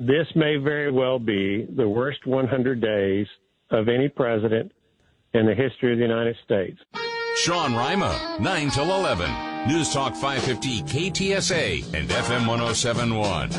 [0.00, 3.26] this may very well be the worst 100 days
[3.70, 4.72] of any president
[5.34, 6.78] in the history of the United States.
[7.36, 9.30] Sean Rima, 9 till 11.
[9.68, 13.50] News Talk 550 KTSA and FM 1071.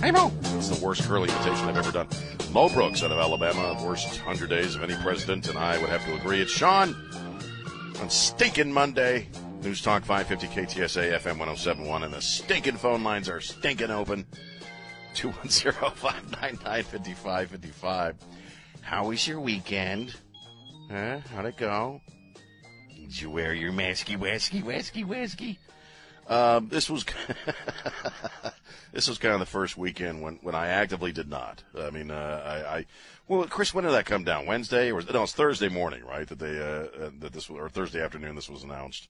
[0.00, 0.32] Hey, Mo.
[0.56, 2.08] It's the worst curling imitation I've ever done.
[2.50, 6.02] Mo Brooks out of Alabama, worst 100 days of any president, and I would have
[6.06, 6.40] to agree.
[6.40, 6.96] It's Sean
[8.00, 9.28] on Stinking Monday.
[9.62, 14.24] News Talk 550 KTSA FM 1071, and the stinking phone lines are stinking open.
[15.14, 18.16] 210 599 5555.
[18.82, 20.14] How was your weekend?
[20.90, 21.18] Huh?
[21.34, 22.00] How'd it go?
[22.94, 25.56] Did you wear your masky, wasky, wasky, wasky?
[26.28, 27.04] Um, this was
[28.92, 31.64] this was kind of the first weekend when, when I actively did not.
[31.76, 32.86] I mean, uh, I, I
[33.26, 34.46] well, Chris, when did that come down?
[34.46, 35.24] Wednesday or no?
[35.24, 36.28] It's Thursday morning, right?
[36.28, 38.36] That they uh, uh that this or Thursday afternoon.
[38.36, 39.08] This was announced.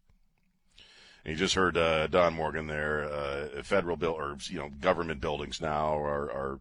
[1.28, 3.04] You just heard uh, Don Morgan there.
[3.04, 6.60] Uh, federal bill or you know government buildings now are are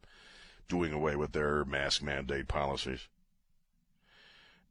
[0.67, 3.07] doing away with their mask mandate policies.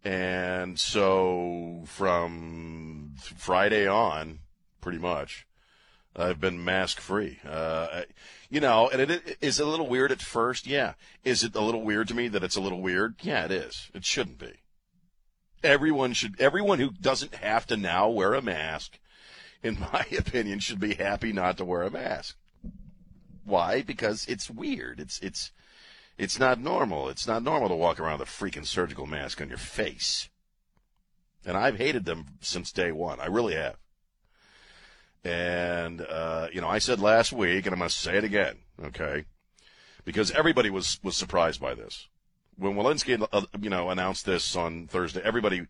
[0.04, 4.40] And so from Friday on,
[4.80, 5.46] pretty much,
[6.14, 7.40] I've been mask free.
[7.44, 8.02] Uh,
[8.48, 10.66] you know, and it, it is a little weird at first.
[10.66, 10.94] Yeah.
[11.24, 13.16] Is it a little weird to me that it's a little weird?
[13.22, 13.90] Yeah, it is.
[13.94, 14.52] It shouldn't be.
[15.64, 19.00] Everyone should, everyone who doesn't have to now wear a mask,
[19.66, 22.36] in my opinion, should be happy not to wear a mask.
[23.44, 23.82] Why?
[23.82, 24.98] Because it's weird.
[24.98, 25.52] It's, it's,
[26.18, 27.08] it's not normal.
[27.08, 30.28] It's not normal to walk around with a freaking surgical mask on your face.
[31.44, 33.20] And I've hated them since day one.
[33.20, 33.76] I really have.
[35.22, 38.58] And, uh, you know, I said last week, and I'm going to say it again,
[38.84, 39.24] okay?
[40.04, 42.08] Because everybody was, was surprised by this.
[42.56, 45.66] When Walensky, uh, you know, announced this on Thursday, everybody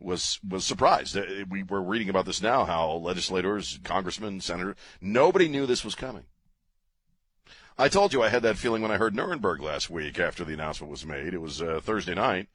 [0.00, 1.16] was, was surprised.
[1.16, 5.94] Uh, we were reading about this now, how legislators, congressmen, senators, nobody knew this was
[5.94, 6.24] coming.
[7.76, 10.54] I told you I had that feeling when I heard Nirenberg last week after the
[10.54, 11.32] announcement was made.
[11.32, 12.48] It was uh, Thursday night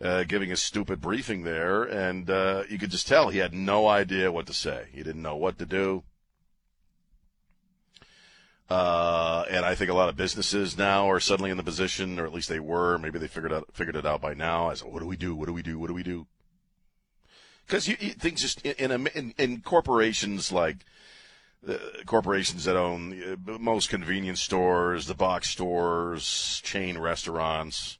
[0.00, 3.88] uh, giving a stupid briefing there, and uh, you could just tell he had no
[3.88, 4.88] idea what to say.
[4.92, 6.04] He didn't know what to do.
[8.68, 12.24] Uh, and I think a lot of businesses now are suddenly in the position, or
[12.24, 12.98] at least they were.
[12.98, 14.70] Maybe they figured out figured it out by now.
[14.70, 15.34] As what do we do?
[15.34, 15.78] What do we do?
[15.78, 16.26] What do we do?
[17.66, 20.76] Because things just in, in, in, corporations like
[21.66, 27.98] uh, corporations that own uh, most convenience stores, the box stores, chain restaurants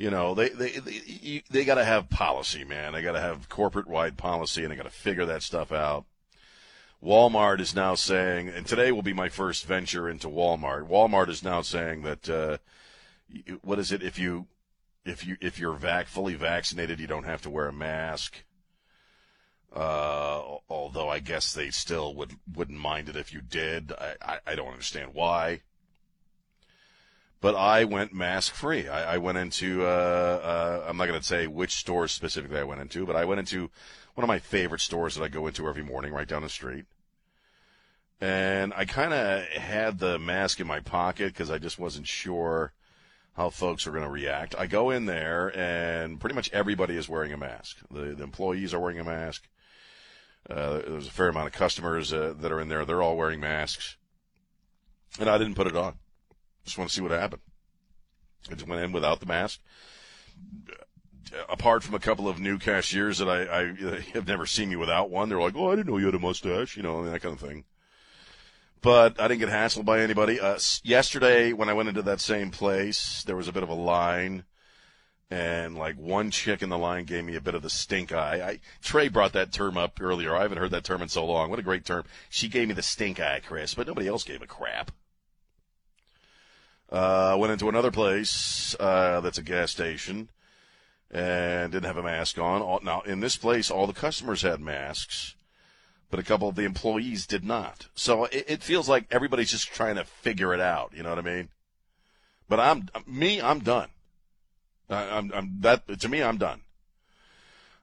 [0.00, 2.94] you know, they they they, they got to have policy, man.
[2.94, 6.06] They got to have corporate wide policy, and they got to figure that stuff out.
[7.04, 10.88] Walmart is now saying, and today will be my first venture into Walmart.
[10.88, 12.56] Walmart is now saying that uh,
[13.60, 14.46] what is it if you
[15.04, 18.42] if you if you're vac fully vaccinated, you don't have to wear a mask.
[19.74, 23.92] Uh, although I guess they still would wouldn't mind it if you did.
[23.92, 25.60] I, I, I don't understand why
[27.40, 28.88] but I went mask free.
[28.88, 32.64] I, I went into, uh, uh, I'm not going to say which stores specifically I
[32.64, 33.70] went into, but I went into
[34.14, 36.84] one of my favorite stores that I go into every morning right down the street.
[38.20, 42.74] And I kind of had the mask in my pocket because I just wasn't sure
[43.34, 44.54] how folks are going to react.
[44.58, 47.78] I go in there and pretty much everybody is wearing a mask.
[47.90, 49.48] The, the employees are wearing a mask.
[50.48, 52.84] Uh, there's a fair amount of customers uh, that are in there.
[52.84, 53.96] They're all wearing masks.
[55.18, 55.94] And I didn't put it on.
[56.64, 57.42] Just want to see what happened.
[58.50, 59.60] I just went in without the mask.
[61.48, 65.10] Apart from a couple of new cashiers that I, I have never seen me without
[65.10, 67.34] one, they're like, "Oh, I didn't know you had a mustache," you know, that kind
[67.34, 67.64] of thing.
[68.80, 70.40] But I didn't get hassled by anybody.
[70.40, 73.74] Uh, yesterday, when I went into that same place, there was a bit of a
[73.74, 74.44] line,
[75.30, 78.42] and like one chick in the line gave me a bit of the stink eye.
[78.42, 80.34] I, Trey brought that term up earlier.
[80.34, 81.50] I haven't heard that term in so long.
[81.50, 82.04] What a great term!
[82.28, 84.90] She gave me the stink eye, Chris, but nobody else gave a crap.
[86.90, 90.28] Uh, went into another place uh, that's a gas station
[91.08, 92.84] and didn't have a mask on.
[92.84, 95.36] Now, in this place, all the customers had masks,
[96.10, 97.86] but a couple of the employees did not.
[97.94, 100.92] So it, it feels like everybody's just trying to figure it out.
[100.94, 101.48] You know what I mean?
[102.48, 103.40] But I'm me.
[103.40, 103.88] I'm done.
[104.90, 106.22] I'm, I'm that to me.
[106.22, 106.62] I'm done.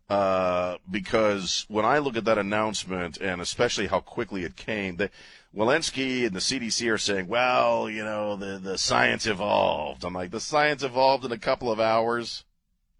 [0.09, 5.09] Uh, because when I look at that announcement and especially how quickly it came, they,
[5.53, 10.05] Walensky and the CDC are saying, well, you know, the, the science evolved.
[10.05, 12.45] I'm like, the science evolved in a couple of hours?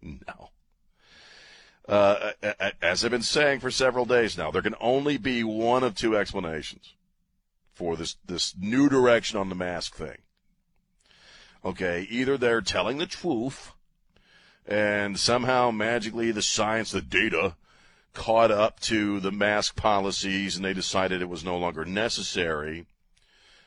[0.02, 0.50] No.
[1.88, 2.32] Uh,
[2.82, 6.14] as I've been saying for several days now, there can only be one of two
[6.14, 6.94] explanations
[7.72, 10.18] for this, this new direction on the mask thing.
[11.64, 13.72] Okay, either they're telling the truth
[14.68, 17.56] and somehow magically the science, the data
[18.12, 22.84] caught up to the mask policies and they decided it was no longer necessary,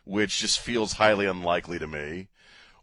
[0.05, 2.27] which just feels highly unlikely to me.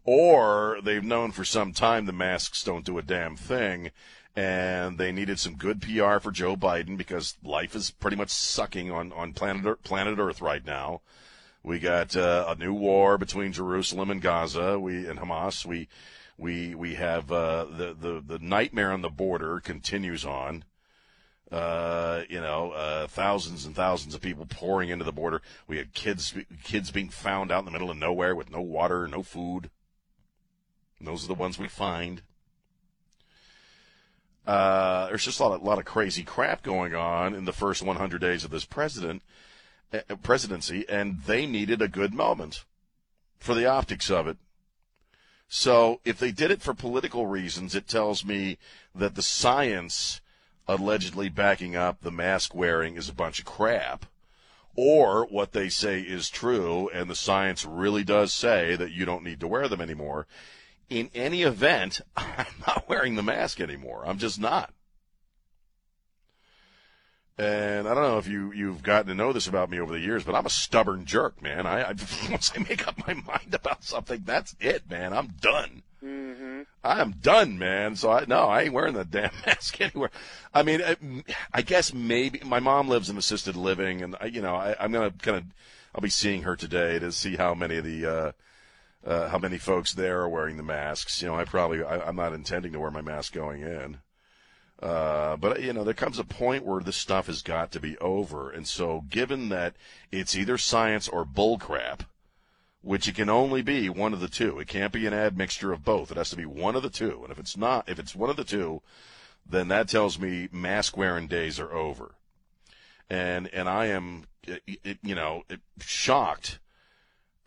[0.03, 3.91] Or they've known for some time the masks don't do a damn thing
[4.35, 8.91] and they needed some good PR for Joe Biden because life is pretty much sucking
[8.91, 11.01] on, on planet, Earth, planet Earth right now.
[11.63, 15.65] We got uh, a new war between Jerusalem and Gaza, we and Hamas.
[15.65, 15.87] We
[16.39, 20.63] we we have uh, the the the nightmare on the border continues on.
[21.51, 25.41] Uh, you know, uh, thousands and thousands of people pouring into the border.
[25.67, 26.33] We had kids
[26.63, 29.71] kids being found out in the middle of nowhere with no water, no food.
[30.99, 32.21] And those are the ones we find.
[34.45, 37.83] Uh, there's just a lot of, lot of crazy crap going on in the first
[37.83, 39.21] 100 days of this president
[39.93, 42.63] uh, presidency, and they needed a good moment
[43.39, 44.37] for the optics of it.
[45.49, 48.59] So if they did it for political reasons, it tells me
[48.93, 50.21] that the science
[50.67, 54.05] allegedly backing up the mask wearing is a bunch of crap.
[54.75, 59.23] Or what they say is true, and the science really does say that you don't
[59.23, 60.27] need to wear them anymore.
[60.87, 64.03] In any event, I'm not wearing the mask anymore.
[64.05, 64.71] I'm just not.
[67.39, 69.99] And I don't know if you you've gotten to know this about me over the
[70.01, 71.65] years, but I'm a stubborn jerk, man.
[71.65, 71.95] I, I
[72.29, 75.13] once I make up my mind about something, that's it, man.
[75.13, 75.83] I'm done.
[76.03, 76.63] Mm-hmm.
[76.83, 77.95] I am done, man.
[77.95, 80.11] So I no, I ain't wearing the damn mask anywhere.
[80.53, 80.97] I mean, I,
[81.53, 84.91] I guess maybe my mom lives in assisted living, and I, you know, I, I'm
[84.91, 85.43] gonna kind of
[85.95, 88.31] I'll be seeing her today to see how many of the uh,
[89.05, 91.21] uh, how many folks there are wearing the masks.
[91.21, 93.99] You know, I probably I, I'm not intending to wear my mask going in.
[94.81, 97.97] Uh, but you know, there comes a point where this stuff has got to be
[97.97, 99.75] over, and so given that
[100.09, 102.01] it's either science or bullcrap,
[102.81, 105.83] which it can only be one of the two, it can't be an admixture of
[105.83, 106.11] both.
[106.11, 108.29] It has to be one of the two, and if it's not, if it's one
[108.29, 108.81] of the two,
[109.45, 112.15] then that tells me mask wearing days are over,
[113.09, 114.27] and and I am,
[115.03, 115.43] you know,
[115.81, 116.59] shocked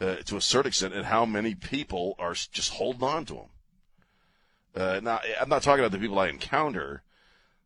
[0.03, 3.49] uh, to a certain extent at how many people are just holding on to them.
[4.75, 7.03] Uh, now, I'm not talking about the people I encounter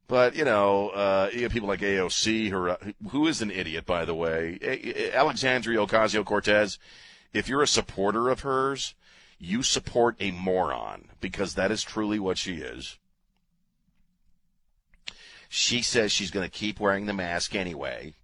[0.08, 2.78] but you know, uh, you have people like AOC, who, are,
[3.10, 4.58] who is an idiot, by the way.
[5.12, 6.78] Alexandria Ocasio Cortez.
[7.32, 8.94] If you're a supporter of hers,
[9.38, 12.98] you support a moron because that is truly what she is.
[15.48, 18.14] She says she's going to keep wearing the mask anyway,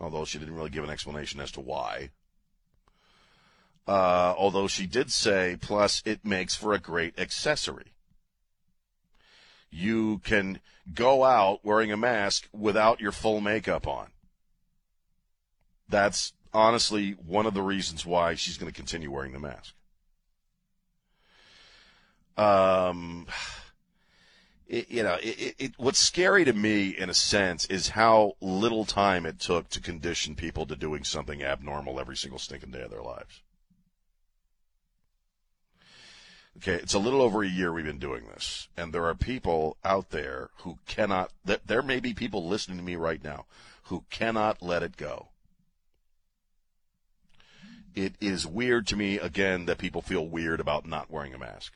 [0.00, 2.10] although she didn't really give an explanation as to why.
[3.86, 7.93] Uh, although she did say, plus it makes for a great accessory
[9.74, 10.60] you can
[10.94, 14.08] go out wearing a mask without your full makeup on.
[15.88, 19.74] That's honestly one of the reasons why she's going to continue wearing the mask.
[22.36, 23.26] Um,
[24.66, 28.84] it, you know, it, it, what's scary to me, in a sense, is how little
[28.84, 32.90] time it took to condition people to doing something abnormal every single stinking day of
[32.90, 33.42] their lives.
[36.58, 39.76] Okay, it's a little over a year we've been doing this, and there are people
[39.84, 41.32] out there who cannot.
[41.44, 43.46] There may be people listening to me right now
[43.84, 45.28] who cannot let it go.
[47.94, 51.74] It is weird to me again that people feel weird about not wearing a mask.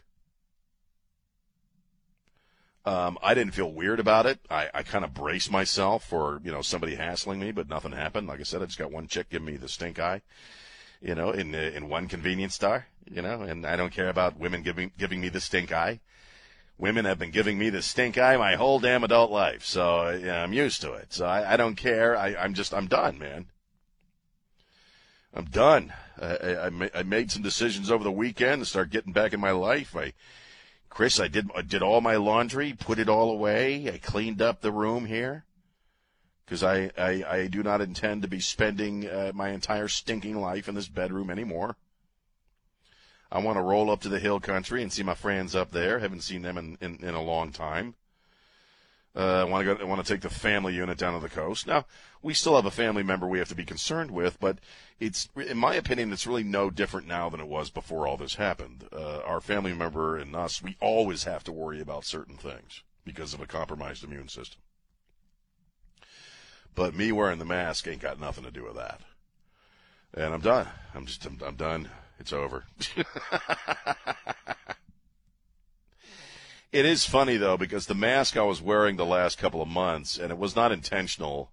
[2.85, 4.41] Um, I didn't feel weird about it.
[4.49, 8.29] I, I kind of braced myself for you know somebody hassling me, but nothing happened.
[8.29, 10.23] Like I said, I just got one chick giving me the stink eye,
[11.03, 14.63] you know, in in one convenience store you know, and I don't care about women
[14.63, 16.01] giving giving me the stink eye.
[16.79, 20.53] Women have been giving me the stink eye my whole damn adult life, so I'm
[20.53, 21.13] used to it.
[21.13, 22.17] So I, I don't care.
[22.17, 23.47] I, I'm just I'm done, man.
[25.35, 25.93] I'm done.
[26.21, 29.51] I, I, I made some decisions over the weekend to start getting back in my
[29.51, 29.97] life.
[29.97, 30.13] I,
[30.89, 33.91] Chris, I did I did all my laundry, put it all away.
[33.93, 35.45] I cleaned up the room here
[36.49, 40.67] because I, I, I do not intend to be spending uh, my entire stinking life
[40.67, 41.77] in this bedroom anymore.
[43.31, 45.99] I want to roll up to the hill country and see my friends up there.
[45.99, 47.95] Haven't seen them in, in, in a long time.
[49.15, 49.83] Uh, I want to go.
[49.83, 51.67] I want to take the family unit down to the coast.
[51.67, 51.87] Now,
[52.23, 54.59] we still have a family member we have to be concerned with, but
[55.01, 58.37] it's, in my opinion, it's really no different now than it was before all this
[58.37, 58.89] happened.
[58.93, 63.35] Uh, our family member and us, we always have to worry about certain things because
[63.35, 64.61] of a compromised immune system.
[66.75, 69.01] But me wearing the mask ain't got nothing to do with that.
[70.15, 70.69] And I'm done.
[70.95, 71.89] I'm just, I'm, I'm done.
[72.19, 72.65] It's over.
[76.73, 80.19] it is funny though because the mask I was wearing the last couple of months,
[80.19, 81.53] and it was not intentional.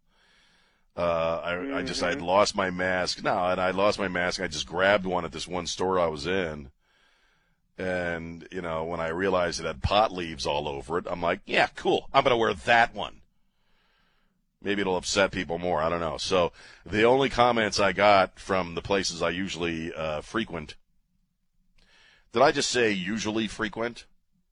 [0.97, 1.75] Uh, I, mm-hmm.
[1.75, 2.23] I just I mm-hmm.
[2.23, 3.23] lost my mask.
[3.23, 4.41] No, and I lost my mask.
[4.41, 6.71] I just grabbed one at this one store I was in,
[7.77, 11.41] and you know when I realized it had pot leaves all over it, I'm like,
[11.45, 12.09] yeah, cool.
[12.13, 13.21] I'm gonna wear that one.
[14.65, 15.81] Maybe it'll upset people more.
[15.81, 16.17] I don't know.
[16.17, 16.51] So
[16.85, 20.75] the only comments I got from the places I usually uh, frequent.
[22.33, 24.05] Did I just say usually frequent?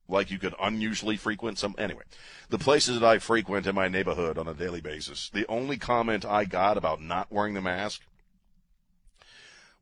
[0.08, 1.74] Like you could unusually frequent some.
[1.76, 2.04] Anyway,
[2.48, 5.30] the places that I frequent in my neighborhood on a daily basis.
[5.30, 8.02] The only comment I got about not wearing the mask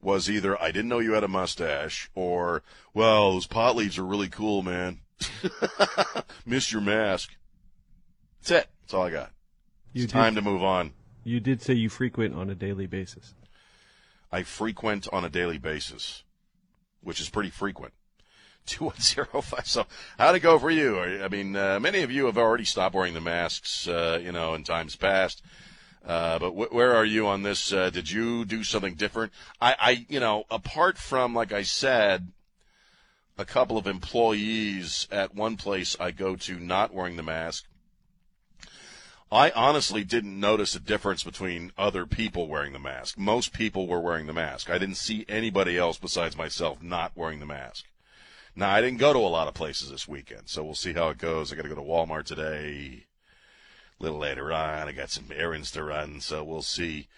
[0.00, 2.62] was either I didn't know you had a mustache or,
[2.94, 5.00] well, those pot leaves are really cool, man.
[6.46, 7.36] Miss your mask.
[8.40, 8.68] That's it.
[8.80, 9.32] That's all I got.
[9.92, 10.92] You It's time to move on.
[11.24, 13.34] you did say you frequent on a daily basis.
[14.30, 16.24] I frequent on a daily basis,
[17.02, 17.92] which is pretty frequent.
[18.66, 19.66] 2105.
[19.66, 19.86] So,
[20.18, 21.00] how'd it go for you?
[21.00, 24.54] I mean, uh, many of you have already stopped wearing the masks, uh, you know,
[24.54, 25.42] in times past.
[26.06, 27.72] Uh, but wh- where are you on this?
[27.72, 29.32] Uh, did you do something different?
[29.60, 32.32] I, I, you know, apart from, like I said,
[33.36, 37.64] a couple of employees at one place I go to not wearing the mask,
[39.32, 43.16] I honestly didn't notice a difference between other people wearing the mask.
[43.16, 44.68] Most people were wearing the mask.
[44.68, 47.86] I didn't see anybody else besides myself not wearing the mask.
[48.54, 51.08] Now, I didn't go to a lot of places this weekend, so we'll see how
[51.08, 51.50] it goes.
[51.50, 53.06] I got to go to Walmart today.
[53.98, 57.08] A little later on, I got some errands to run, so we'll see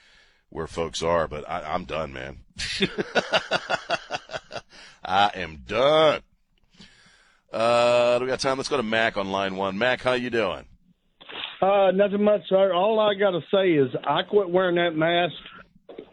[0.50, 1.26] where folks are.
[1.26, 2.38] But I, I'm done, man.
[5.04, 6.20] I am done.
[7.52, 8.56] Uh, do we got time?
[8.56, 9.76] Let's go to Mac on line one.
[9.78, 10.66] Mac, how you doing?
[11.64, 12.74] Uh, nothing much, sir.
[12.74, 15.34] All I got to say is I quit wearing that mask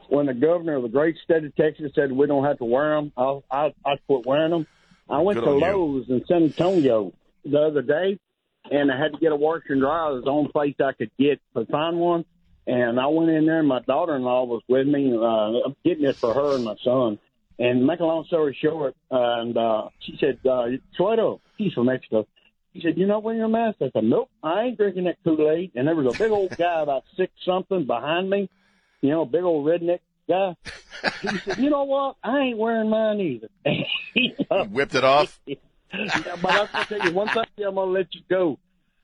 [0.08, 2.96] when the governor of the great state of Texas said we don't have to wear
[2.96, 3.12] them.
[3.18, 4.68] I I, I quit wearing them.
[5.10, 5.66] I went Good to on you.
[5.66, 7.12] Lowe's in San Antonio
[7.44, 8.18] the other day,
[8.72, 10.12] and I had to get a washer and dryer.
[10.12, 12.24] It was the only place I could get to find one.
[12.66, 15.14] And I went in there, and my daughter-in-law was with me.
[15.14, 17.20] Uh, I'm getting it for her and my son.
[17.60, 20.68] And make a long story short, and uh, she said, uh,
[20.98, 22.26] Suedo, he's from Mexico.
[22.74, 25.72] He said, "You not wearing your mask?" I said, "Nope, I ain't drinking that Kool-Aid."
[25.76, 28.50] And there was a big old guy about six something behind me,
[29.02, 30.56] you know, a big old redneck guy.
[31.22, 32.16] He said, "You know what?
[32.24, 33.50] I ain't wearing mine either."
[34.14, 34.36] You
[34.66, 35.40] whipped it off?
[35.94, 37.44] Yeah, but I'm gonna tell you one thing.
[37.68, 38.58] I'm gonna let you go.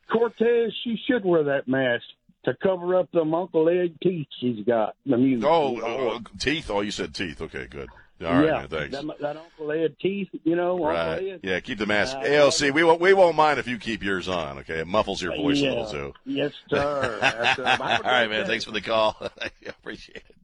[0.10, 2.06] Cortez, she should wear that mask
[2.48, 4.96] to cover up them Uncle Ed teeth she's got.
[5.06, 5.48] The music.
[5.48, 6.70] Oh, oh, teeth.
[6.70, 7.42] Oh, you said teeth.
[7.42, 7.90] Okay, good.
[8.26, 8.96] All right, yeah, man, thanks.
[8.96, 11.28] That, that Uncle Ed teeth, you know, Uncle Right.
[11.34, 11.40] Ed.
[11.44, 12.16] Yeah, keep the mask.
[12.16, 14.60] Uh, AOC, we won't we won't mind if you keep yours on.
[14.60, 15.70] Okay, it muffles your voice yeah.
[15.70, 16.14] a little too.
[16.26, 17.18] Yes, sir.
[17.22, 18.44] That's, have a All right, man.
[18.44, 18.48] day.
[18.48, 19.18] Thanks for the call.
[19.42, 20.36] I appreciate it.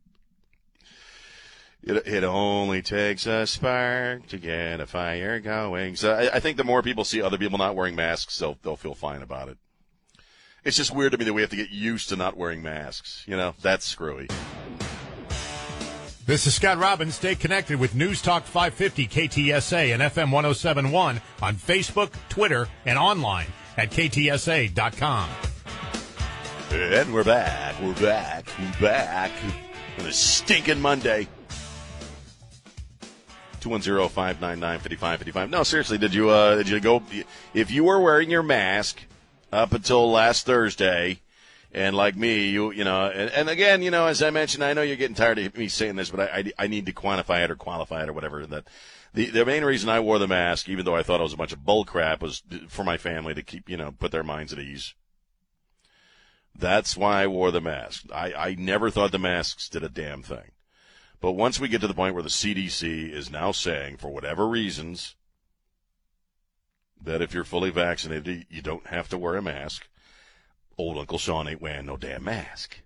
[1.85, 5.95] It, it only takes a spark to get a fire going.
[5.95, 8.75] So I, I think the more people see other people not wearing masks, they'll they'll
[8.75, 9.57] feel fine about it.
[10.63, 13.23] It's just weird to me that we have to get used to not wearing masks.
[13.27, 14.27] You know, that's screwy.
[16.25, 17.15] This is Scott Robbins.
[17.15, 23.47] Stay connected with News Talk 550 KTSA and FM 1071 on Facebook, Twitter, and online
[23.75, 25.29] at ktsa.com.
[26.71, 27.75] And we're back.
[27.81, 28.45] We're back.
[28.57, 29.31] We're back.
[29.99, 31.27] On a stinking Monday.
[33.59, 35.49] 210-599-5555.
[35.49, 37.03] No, seriously, did you uh did you go
[37.53, 39.01] if you were wearing your mask
[39.53, 41.21] up until last Thursday
[41.71, 44.73] and like me, you you know, and, and again, you know, as I mentioned, I
[44.73, 47.43] know you're getting tired of me saying this, but I, I, I need to quantify
[47.43, 48.67] it or qualify it or whatever that
[49.13, 51.37] the the main reason I wore the mask, even though I thought it was a
[51.37, 54.53] bunch of bull crap, was for my family to keep, you know, put their minds
[54.53, 54.93] at ease.
[56.55, 58.05] That's why I wore the mask.
[58.13, 60.51] I, I never thought the masks did a damn thing.
[61.19, 64.47] But once we get to the point where the CDC is now saying, for whatever
[64.47, 65.15] reasons,
[67.03, 69.87] that if you're fully vaccinated, you don't have to wear a mask,
[70.77, 72.77] old Uncle Sean ain't wearing no damn mask.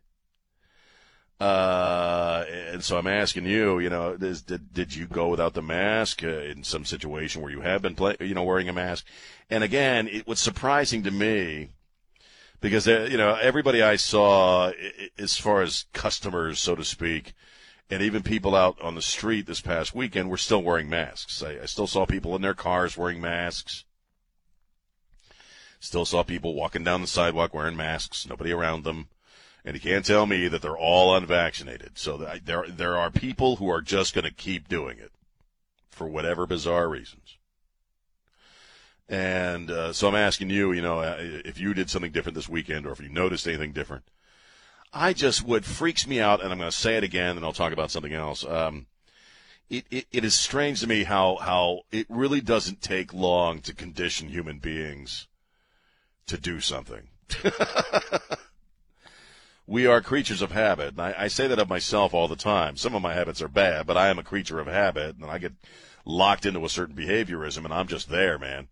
[1.39, 5.61] Uh, and so I'm asking you, you know, is, did did you go without the
[5.61, 9.05] mask uh, in some situation where you have been, play, you know, wearing a mask?
[9.49, 11.69] And again, it was surprising to me
[12.59, 14.71] because uh, you know everybody I saw,
[15.19, 17.33] as far as customers, so to speak,
[17.87, 21.43] and even people out on the street this past weekend were still wearing masks.
[21.43, 23.85] I, I still saw people in their cars wearing masks.
[25.79, 29.07] Still saw people walking down the sidewalk wearing masks, nobody around them.
[29.63, 31.97] And you can't tell me that they're all unvaccinated.
[31.97, 35.11] So there, there are people who are just going to keep doing it
[35.89, 37.37] for whatever bizarre reasons.
[39.09, 42.49] And uh, so I'm asking you, you know, uh, if you did something different this
[42.49, 44.03] weekend or if you noticed anything different.
[44.93, 47.53] I just, what freaks me out, and I'm going to say it again and I'll
[47.53, 48.45] talk about something else.
[48.45, 48.87] Um,
[49.69, 53.73] it, it, it is strange to me how, how it really doesn't take long to
[53.73, 55.27] condition human beings
[56.27, 57.07] to do something.
[59.67, 60.89] we are creatures of habit.
[60.89, 62.77] And I, I say that of myself all the time.
[62.77, 65.37] Some of my habits are bad, but I am a creature of habit, and I
[65.37, 65.53] get
[66.05, 68.69] locked into a certain behaviorism, and I'm just there, man.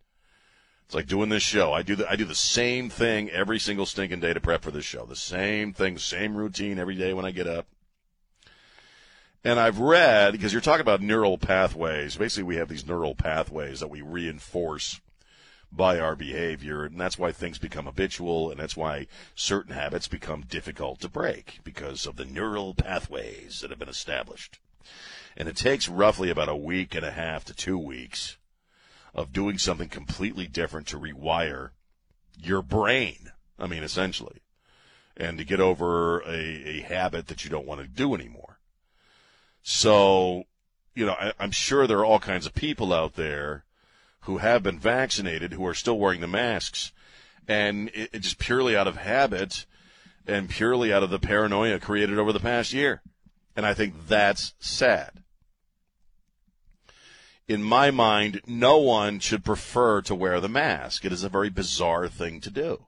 [0.85, 1.73] It's like doing this show.
[1.73, 4.69] I do the I do the same thing every single stinking day to prep for
[4.69, 5.05] this show.
[5.05, 7.65] The same thing, same routine every day when I get up.
[9.43, 12.17] And I've read because you're talking about neural pathways.
[12.17, 15.01] Basically, we have these neural pathways that we reinforce
[15.75, 20.41] by our behavior, and that's why things become habitual, and that's why certain habits become
[20.41, 24.59] difficult to break because of the neural pathways that have been established.
[25.37, 28.37] And it takes roughly about a week and a half to two weeks
[29.13, 31.71] of doing something completely different to rewire
[32.37, 33.31] your brain.
[33.57, 34.41] I mean, essentially,
[35.15, 38.59] and to get over a, a habit that you don't want to do anymore.
[39.63, 40.43] So,
[40.93, 43.63] you know, I, I'm sure there are all kinds of people out there
[44.25, 46.91] who have been vaccinated who are still wearing the masks,
[47.47, 49.65] and it, it just purely out of habit
[50.27, 53.01] and purely out of the paranoia created over the past year.
[53.55, 55.23] And I think that's sad.
[57.47, 61.05] In my mind, no one should prefer to wear the mask.
[61.05, 62.85] It is a very bizarre thing to do.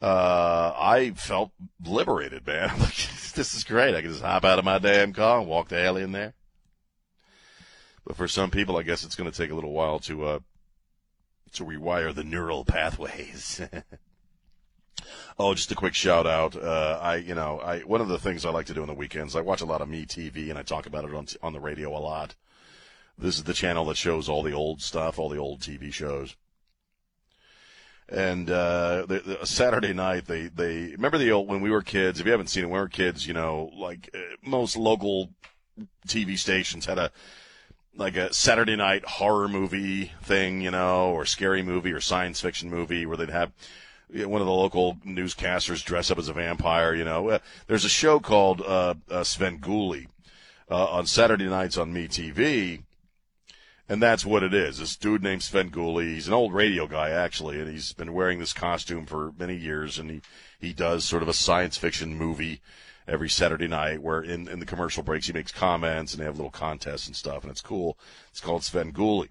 [0.00, 1.50] Uh, I felt
[1.84, 2.70] liberated, man.
[3.34, 3.94] this is great.
[3.94, 6.34] I can just hop out of my damn car and walk the alley in there.
[8.08, 10.38] But for some people, I guess it's going to take a little while to uh,
[11.52, 13.60] to rewire the neural pathways.
[15.38, 16.56] oh, just a quick shout out.
[16.56, 18.94] Uh, I, you know, I one of the things I like to do on the
[18.94, 21.52] weekends, I watch a lot of Me TV, and I talk about it on on
[21.52, 22.34] the radio a lot.
[23.18, 26.34] This is the channel that shows all the old stuff, all the old TV shows.
[28.08, 32.20] And uh, the, the, Saturday night, they they remember the old when we were kids.
[32.20, 35.34] If you haven't seen it, when we were kids, you know, like uh, most local
[36.06, 37.12] TV stations had a
[37.98, 42.70] like a Saturday night horror movie thing, you know, or scary movie or science fiction
[42.70, 43.52] movie where they'd have
[44.08, 47.38] one of the local newscasters dress up as a vampire, you know.
[47.66, 50.06] There's a show called uh, uh, Svengoolie
[50.70, 52.84] uh, on Saturday nights on MeTV,
[53.88, 54.78] and that's what it is.
[54.78, 58.52] This dude named Svengoolie, he's an old radio guy actually, and he's been wearing this
[58.52, 60.20] costume for many years, and he
[60.60, 62.60] he does sort of a science fiction movie
[63.08, 66.36] every Saturday night where in, in the commercial breaks he makes comments and they have
[66.36, 67.98] little contests and stuff, and it's cool.
[68.30, 69.30] It's called Sven Svengoolie.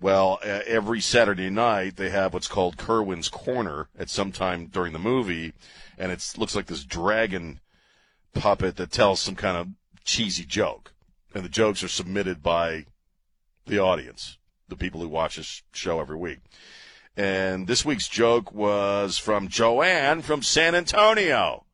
[0.00, 4.92] Well, uh, every Saturday night they have what's called Kerwin's Corner at some time during
[4.92, 5.52] the movie,
[5.96, 7.60] and it looks like this dragon
[8.34, 9.68] puppet that tells some kind of
[10.04, 10.92] cheesy joke,
[11.34, 12.86] and the jokes are submitted by
[13.66, 16.40] the audience, the people who watch this show every week.
[17.16, 21.66] And this week's joke was from Joanne from San Antonio.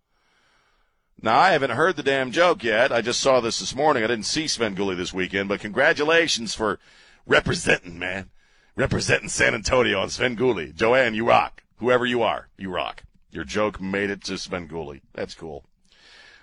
[1.21, 2.93] Now, I haven't heard the damn joke yet.
[2.93, 4.05] I just saw this this morning.
[4.05, 6.79] I didn't see Svengoolie this weekend, but congratulations for
[7.27, 8.31] representing, man.
[8.77, 10.73] Representing San Antonio on Svengoolie.
[10.75, 11.65] Joanne, you rock.
[11.79, 13.03] Whoever you are, you rock.
[13.33, 15.01] Your joke made it to Svengoolie.
[15.13, 15.65] That's cool.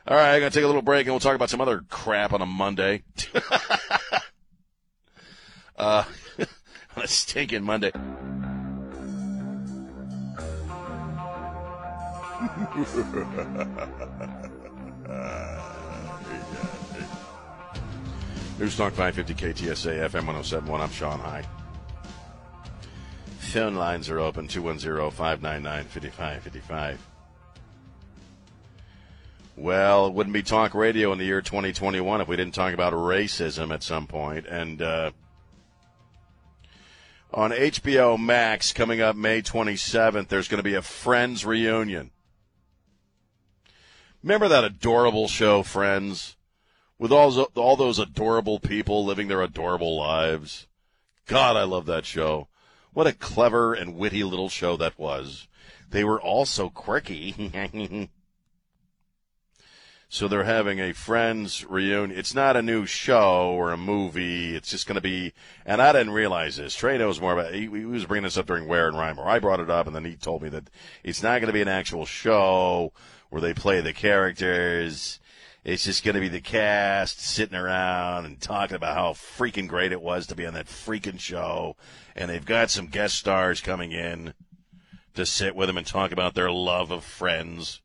[0.08, 1.86] All right, I'm going to take a little break and we'll talk about some other
[1.90, 3.04] crap on a Monday.
[5.78, 6.04] uh,
[6.98, 7.92] on a stinking Monday.
[18.58, 20.82] News Talk 550 KTSA FM 1071.
[20.82, 21.44] I'm Sean High.
[23.38, 27.00] Phone lines are open 210 599 5555.
[29.58, 32.94] Well, it wouldn't be talk radio in the year 2021 if we didn't talk about
[32.94, 34.48] racism at some point.
[34.48, 35.12] And uh,
[37.34, 42.12] on HBO Max coming up May 27th, there's going to be a Friends reunion.
[44.26, 46.36] Remember that adorable show, Friends?
[46.98, 50.66] With all, all those adorable people living their adorable lives.
[51.28, 52.48] God, I love that show.
[52.92, 55.48] What a clever and witty little show that was.
[55.92, 57.52] They were all so quirky.
[60.10, 62.18] so they're having a Friends reunion.
[62.18, 64.56] It's not a new show or a movie.
[64.56, 65.34] It's just going to be,
[65.68, 66.74] and I didn't realize this.
[66.74, 67.54] Trey knows more about.
[67.54, 69.96] He, he was bringing this up during Where and Rhyme, I brought it up, and
[69.96, 70.72] then he told me that
[71.04, 72.92] it's not going to be an actual show
[73.36, 75.20] where they play the characters.
[75.66, 79.92] It's just going to be the cast sitting around and talking about how freaking great
[79.92, 81.76] it was to be on that freaking show.
[82.16, 84.36] And they've got some guest stars coming in
[85.16, 87.82] to sit with them and talk about their love of friends.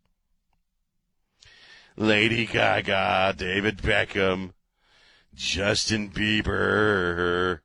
[1.97, 4.53] Lady Gaga, David Beckham,
[5.35, 7.59] Justin Bieber,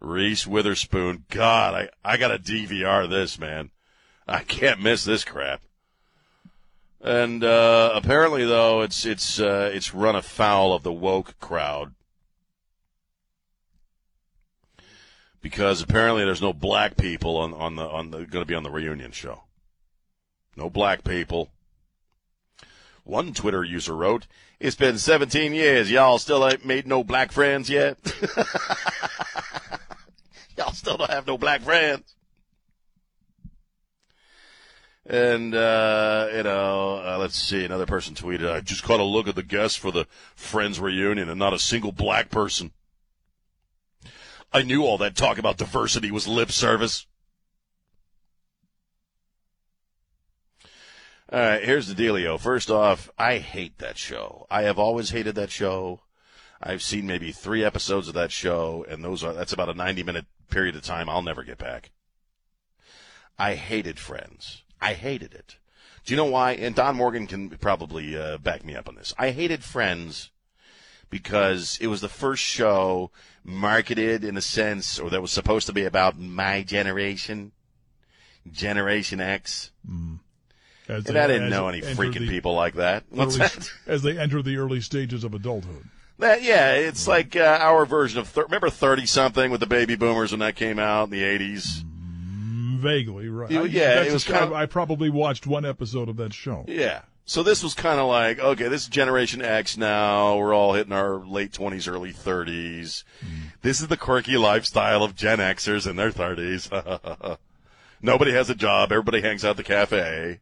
[0.00, 1.26] Reese Witherspoon.
[1.30, 3.70] God, I, I got to DVR this, man.
[4.26, 5.62] I can't miss this crap.
[7.04, 11.92] And uh, apparently, though, it's it's uh, it's run afoul of the woke crowd
[15.42, 18.62] because apparently there's no black people on on the on the going to be on
[18.62, 19.42] the reunion show.
[20.56, 21.50] No black people.
[23.02, 24.26] One Twitter user wrote,
[24.58, 25.90] "It's been 17 years.
[25.90, 27.98] Y'all still ain't made no black friends yet.
[30.56, 32.14] Y'all still don't have no black friends."
[35.06, 39.28] And, uh, you know, uh, let's see, another person tweeted, I just caught a look
[39.28, 42.72] at the guests for the Friends reunion and not a single black person.
[44.52, 47.06] I knew all that talk about diversity was lip service.
[51.30, 52.38] All right, here's the dealio.
[52.38, 54.46] First off, I hate that show.
[54.50, 56.00] I have always hated that show.
[56.62, 60.02] I've seen maybe three episodes of that show, and those are that's about a 90
[60.02, 61.90] minute period of time I'll never get back.
[63.38, 64.63] I hated Friends.
[64.84, 65.56] I hated it.
[66.04, 66.52] Do you know why?
[66.52, 69.14] And Don Morgan can probably uh, back me up on this.
[69.18, 70.30] I hated Friends
[71.08, 73.10] because it was the first show
[73.42, 77.52] marketed in a sense, or that was supposed to be about my generation,
[78.50, 79.70] Generation X.
[80.86, 83.04] As And I didn't know any freaking the people like that.
[83.08, 83.70] What's early- that?
[83.86, 85.84] As they enter the early stages of adulthood.
[86.18, 89.96] That yeah, it's like uh, our version of thir- remember thirty something with the baby
[89.96, 91.84] boomers when that came out in the eighties.
[92.84, 93.50] Vaguely, right.
[93.50, 96.32] Yeah, I- yeah, that's it was kind of- I probably watched one episode of that
[96.32, 96.64] show.
[96.68, 97.00] Yeah.
[97.26, 100.36] So this was kind of like okay, this is Generation X now.
[100.36, 103.02] We're all hitting our late twenties, early thirties.
[103.24, 103.42] Mm-hmm.
[103.62, 106.68] This is the quirky lifestyle of Gen Xers in their thirties.
[108.02, 108.92] Nobody has a job.
[108.92, 110.40] Everybody hangs out at the cafe.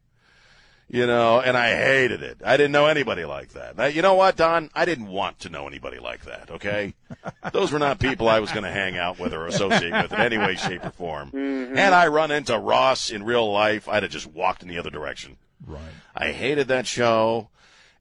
[0.92, 2.42] You know, and I hated it.
[2.44, 3.78] I didn't know anybody like that.
[3.78, 4.68] Now, you know what, Don?
[4.74, 6.92] I didn't want to know anybody like that, okay?
[7.52, 10.20] Those were not people I was going to hang out with or associate with in
[10.20, 11.30] any way, shape, or form.
[11.30, 11.76] Mm-hmm.
[11.76, 14.90] Had I run into Ross in real life, I'd have just walked in the other
[14.90, 15.38] direction.
[15.66, 15.80] Right.
[16.14, 17.48] I hated that show.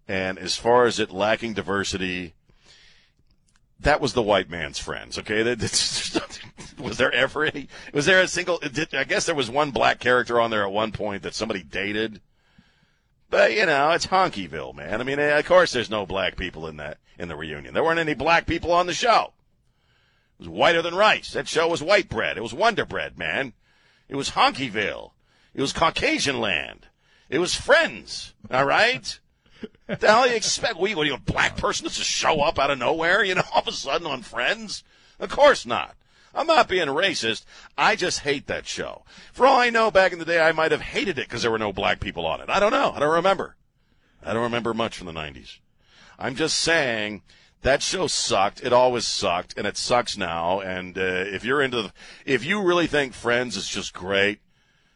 [0.06, 2.34] And as far as it lacking diversity,
[3.80, 5.18] that was the white man's friends.
[5.18, 5.44] Okay,
[6.78, 7.70] was there ever any?
[7.94, 8.60] Was there a single?
[8.92, 12.20] I guess there was one black character on there at one point that somebody dated.
[13.32, 15.00] But you know, it's Honkyville, man.
[15.00, 17.74] I mean, eh, of course, there's no black people in that in the reunion.
[17.74, 19.32] There weren't any black people on the show.
[20.38, 21.32] It was whiter than rice.
[21.32, 22.38] That show was white bread.
[22.38, 23.54] It was Wonder Bread, man.
[24.10, 25.12] It was Honkyville.
[25.54, 26.88] It was Caucasian land.
[27.30, 28.34] It was Friends.
[28.52, 29.18] All right.
[29.88, 30.76] the hell you expect?
[30.76, 33.62] What, you, you a black person to show up out of nowhere, you know, all
[33.62, 34.84] of a sudden on Friends?
[35.20, 35.96] Of course not.
[36.34, 37.46] I'm not being racist.
[37.78, 39.04] I just hate that show.
[39.34, 41.52] For all I know, back in the day, I might have hated it because there
[41.52, 42.50] were no black people on it.
[42.50, 42.92] I don't know.
[42.96, 43.56] I don't remember.
[44.24, 45.60] I don't remember much from the 90s.
[46.18, 47.24] I'm just saying
[47.64, 48.64] that show sucked.
[48.64, 50.60] It always sucked, and it sucks now.
[50.60, 51.94] And uh, if you're into, the,
[52.26, 54.40] if you really think Friends is just great,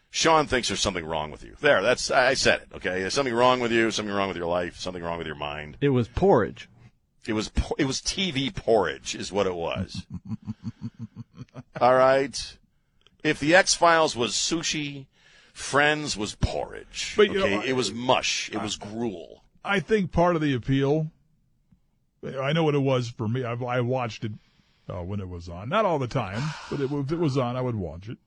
[0.10, 1.56] Sean thinks there's something wrong with you.
[1.60, 2.70] There, that's I said it.
[2.76, 3.92] Okay, there's something wrong with you.
[3.92, 4.78] Something wrong with your life.
[4.78, 5.78] Something wrong with your mind.
[5.82, 6.70] It was porridge.
[7.28, 10.06] It was it was TV porridge, is what it was.
[11.82, 12.58] All right.
[13.24, 15.08] If the X Files was sushi,
[15.54, 17.14] Friends was porridge.
[17.16, 18.50] But, you know, okay, I- it was mush.
[18.54, 19.44] It was gruel.
[19.64, 21.10] I think part of the appeal,
[22.40, 23.44] I know what it was for me.
[23.44, 24.32] I, I watched it
[24.90, 25.70] uh, when it was on.
[25.70, 28.18] Not all the time, but it, if it was on, I would watch it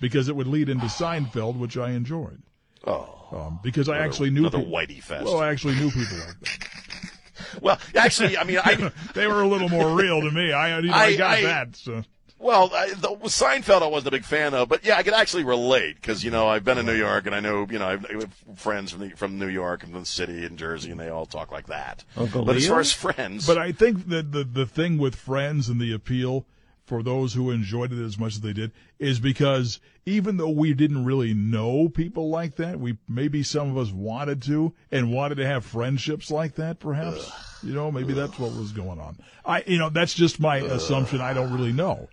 [0.00, 2.40] because it would lead into Seinfeld, which I enjoyed.
[2.86, 5.24] Oh, Um, because I actually knew another people, whitey fest.
[5.24, 6.58] Well, I actually knew people like that.
[7.62, 10.52] Well, actually, I mean, I They were a little more real to me.
[10.52, 11.76] I, you know, I, I- got I- that.
[11.76, 12.02] So.
[12.40, 15.42] Well, I, the, Seinfeld, I wasn't a big fan of, but yeah, I could actually
[15.42, 18.32] relate because you know I've been in New York and I know you know I've,
[18.54, 21.26] friends from the, from New York and from the city and Jersey, and they all
[21.26, 22.04] talk like that.
[22.16, 25.68] Uncle but as far as friends, But I think that the the thing with Friends
[25.68, 26.46] and the appeal
[26.84, 30.72] for those who enjoyed it as much as they did is because even though we
[30.72, 35.34] didn't really know people like that, we maybe some of us wanted to and wanted
[35.34, 36.78] to have friendships like that.
[36.78, 37.30] Perhaps
[37.62, 39.18] you know maybe that's what was going on.
[39.44, 41.20] I you know that's just my assumption.
[41.20, 42.08] I don't really know.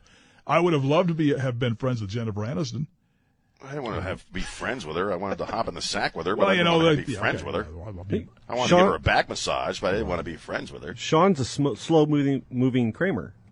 [0.47, 2.87] I would have loved to be have been friends with Jennifer Aniston.
[3.63, 5.11] I didn't want to have be friends with her.
[5.11, 6.77] I wanted to hop in the sack with her, but Well, I you didn't know,
[6.85, 7.45] want to that- be yeah, friends okay.
[7.45, 7.67] with her.
[7.73, 10.19] Well, I mean, I wanted to give her a back massage, but I didn't want
[10.19, 10.95] to be friends with her.
[10.95, 13.33] Sean's a sm- slow moving moving Kramer.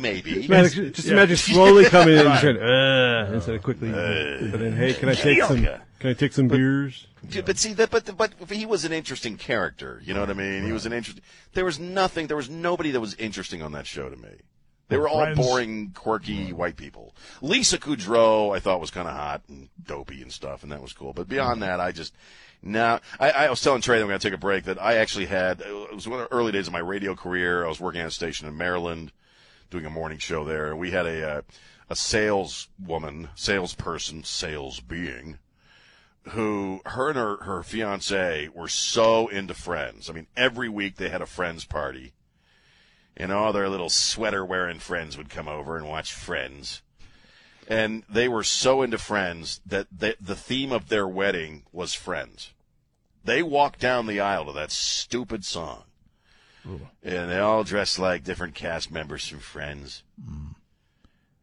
[0.00, 0.44] Maybe.
[0.44, 3.90] Imagine, just imagine slowly coming in and saying, uh, instead of quickly.
[3.90, 5.66] but then, hey, can I take some?
[6.04, 6.10] Yeah.
[6.10, 7.06] Can I take some beers?
[7.26, 10.02] Dude, but see that, but but he was an interesting character.
[10.04, 10.64] You know what I mean?
[10.64, 11.24] He was an interesting.
[11.54, 12.26] There was nothing.
[12.26, 14.28] There was nobody that was interesting on that show to me.
[14.88, 17.14] They were all boring, quirky white people.
[17.40, 20.92] Lisa Kudrow, I thought was kind of hot and dopey and stuff, and that was
[20.92, 21.14] cool.
[21.14, 22.14] But beyond that, I just
[22.62, 24.64] now I, I was telling Trey that I'm going to take a break.
[24.64, 27.64] That I actually had it was one of the early days of my radio career.
[27.64, 29.10] I was working at a station in Maryland,
[29.70, 31.42] doing a morning show there, and we had a uh,
[31.88, 35.38] a saleswoman, salesperson, sales being
[36.30, 40.08] who her and her, her fiance were so into friends.
[40.08, 42.12] I mean, every week they had a friends party.
[43.16, 46.82] And all their little sweater wearing friends would come over and watch Friends.
[47.68, 52.52] And they were so into Friends that they, the theme of their wedding was Friends.
[53.22, 55.84] They walked down the aisle to that stupid song.
[57.02, 60.02] And they all dressed like different cast members from Friends.
[60.20, 60.56] Mm.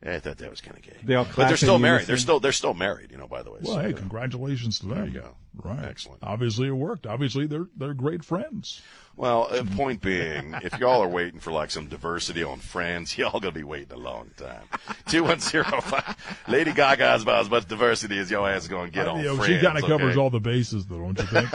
[0.04, 0.94] I thought that was kind of gay.
[1.04, 2.08] They all but they're still married.
[2.08, 2.08] unison?
[2.08, 3.12] They're still they're still married.
[3.12, 3.60] You know, by the way.
[3.62, 4.00] Well, So, hey, you know.
[4.00, 4.98] congratulations to them.
[4.98, 5.36] There you go.
[5.62, 5.84] Right.
[5.86, 6.24] Excellent.
[6.24, 7.06] Obviously, it worked.
[7.06, 8.82] Obviously, they're they're great friends.
[9.18, 13.40] Well, uh, point being, if y'all are waiting for like some diversity on Friends, y'all
[13.40, 14.64] gonna be waiting a long time.
[15.08, 16.16] Two one zero five.
[16.48, 19.36] Lady Gaga's about as much diversity as your ass is gonna get on You know,
[19.36, 19.60] Friends.
[19.60, 21.50] she kind of covers all the bases, though, don't you think?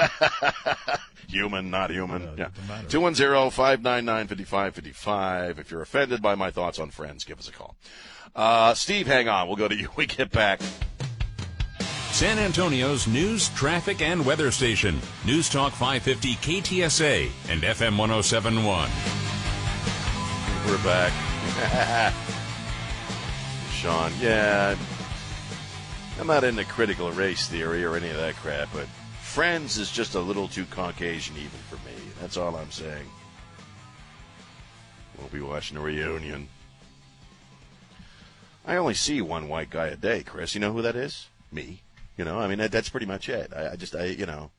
[1.28, 2.22] human, not human.
[2.22, 2.48] Uh, yeah.
[2.54, 2.88] doesn't matter.
[2.88, 5.58] Two one zero five nine nine fifty five fifty five.
[5.58, 7.76] If you're offended by my thoughts on Friends, give us a call.
[8.36, 9.48] Uh, Steve, hang on.
[9.48, 9.88] We'll go to you.
[9.96, 10.60] We get back.
[12.10, 15.00] San Antonio's news, traffic, and weather station.
[15.24, 18.90] News Talk 550 KTSA and FM 1071.
[20.66, 21.12] We're back.
[23.72, 24.76] Sean, yeah.
[26.20, 28.86] I'm not into critical race theory or any of that crap, but
[29.20, 31.92] Friends is just a little too Caucasian even for me.
[32.22, 33.06] That's all I'm saying.
[35.18, 36.48] We'll be watching a reunion.
[38.66, 40.54] I only see one white guy a day, Chris.
[40.54, 41.28] You know who that is?
[41.52, 41.82] Me.
[42.16, 43.52] You know, I mean, that, that's pretty much it.
[43.54, 44.50] I, I just, I, you know,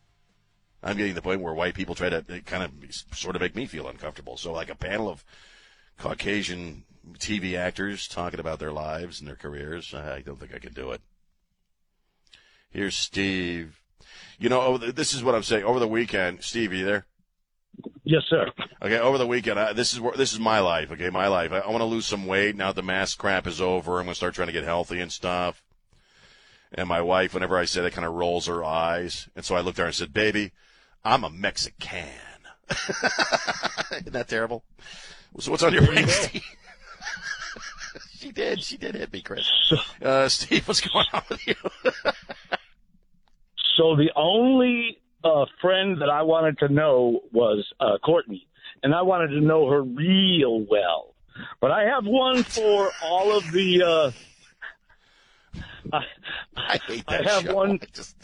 [0.81, 2.71] I'm getting to the point where white people try to kind of
[3.13, 4.37] sort of make me feel uncomfortable.
[4.37, 5.25] So, like a panel of
[5.97, 10.75] Caucasian TV actors talking about their lives and their careers, I don't think I could
[10.75, 11.01] do it.
[12.69, 13.81] Here's Steve.
[14.39, 15.63] You know, oh, this is what I'm saying.
[15.63, 17.05] Over the weekend, Steve, you there?
[18.09, 18.49] Yes, sir.
[18.81, 20.93] Okay, over the weekend, I, this is where this is my life.
[20.93, 21.51] Okay, my life.
[21.51, 22.67] I, I want to lose some weight now.
[22.67, 23.99] that The mask crap is over.
[23.99, 25.61] I'm going to start trying to get healthy and stuff.
[26.71, 29.27] And my wife, whenever I say that, kind of rolls her eyes.
[29.35, 30.53] And so I looked at her and said, "Baby,
[31.03, 32.07] I'm a Mexican."
[33.91, 34.63] Isn't that terrible?
[35.39, 36.43] So what's on your brain, Steve?
[38.19, 38.63] she did.
[38.63, 39.51] She did hit me, Chris.
[40.01, 41.55] Uh, Steve, what's going on with you?
[43.77, 48.47] So the only uh, friend that I wanted to know was uh, Courtney,
[48.83, 51.15] and I wanted to know her real well.
[51.61, 53.83] But I have one for all of the.
[53.83, 54.11] Uh,
[55.93, 56.03] I,
[56.57, 57.55] I hate I that have show.
[57.55, 58.15] one- I just,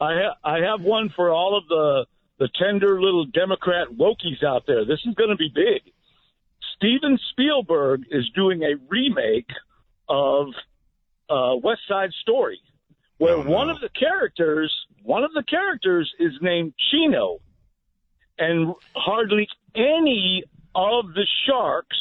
[0.00, 2.06] I, ha- I have one for all of the
[2.38, 4.84] the tender little Democrat wokies out there.
[4.84, 5.82] This is going to be big.
[6.76, 9.46] Steven Spielberg is doing a remake
[10.08, 10.48] of
[11.30, 12.58] uh, West Side Story,
[13.24, 13.50] where Oh, no.
[13.50, 17.38] one of the characters, one of the characters is named Chino,
[18.38, 21.96] and hardly any of the sharks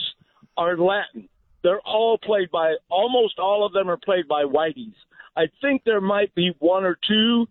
[0.58, 1.30] are Latin.
[1.64, 4.96] They're all played by, almost all of them are played by whiteys.
[5.36, 7.48] I think there might be one or two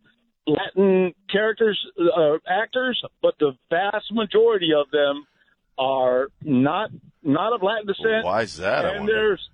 [0.47, 5.25] Latin characters, uh, actors, but the vast majority of them
[5.79, 6.91] are not
[7.23, 8.25] not of Latin descent.
[8.25, 8.85] why is that?
[8.85, 9.49] And there's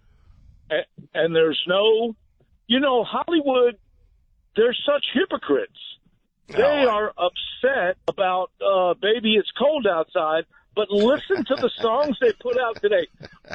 [0.70, 2.14] and, and there's no,
[2.66, 3.76] you know, Hollywood.
[4.58, 5.78] They're such hypocrites.
[6.48, 12.32] They are upset about uh, "Baby, It's Cold Outside," but listen to the songs they
[12.32, 13.06] put out today.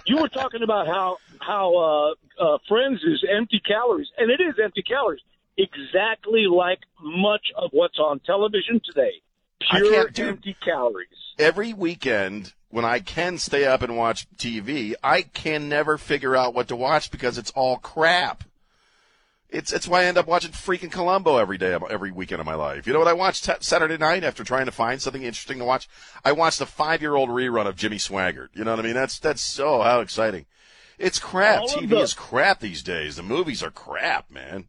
[0.06, 4.56] You were talking about how how uh, uh, Friends is empty calories, and it is
[4.64, 5.22] empty calories,
[5.58, 9.22] exactly like much of what's on television today.
[9.60, 11.10] Pure do- empty calories.
[11.38, 16.54] every weekend when I can stay up and watch TV, I can never figure out
[16.54, 18.44] what to watch because it's all crap.
[19.54, 22.56] It's it's why I end up watching freaking Columbo every day, every weekend of my
[22.56, 22.88] life.
[22.88, 25.66] You know what I watched t- Saturday night after trying to find something interesting to
[25.66, 25.88] watch?
[26.26, 28.50] I watched a five year old rerun of Jimmy Swaggart.
[28.54, 28.96] You know what I mean?
[28.96, 30.48] That's that's so how exciting.
[30.98, 31.62] It's crap.
[31.62, 33.16] All TV the- is crap these days.
[33.16, 34.66] The movies are crap, man.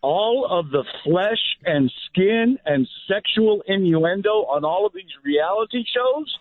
[0.00, 6.38] all of the flesh and skin and sexual innuendo on all of these reality shows.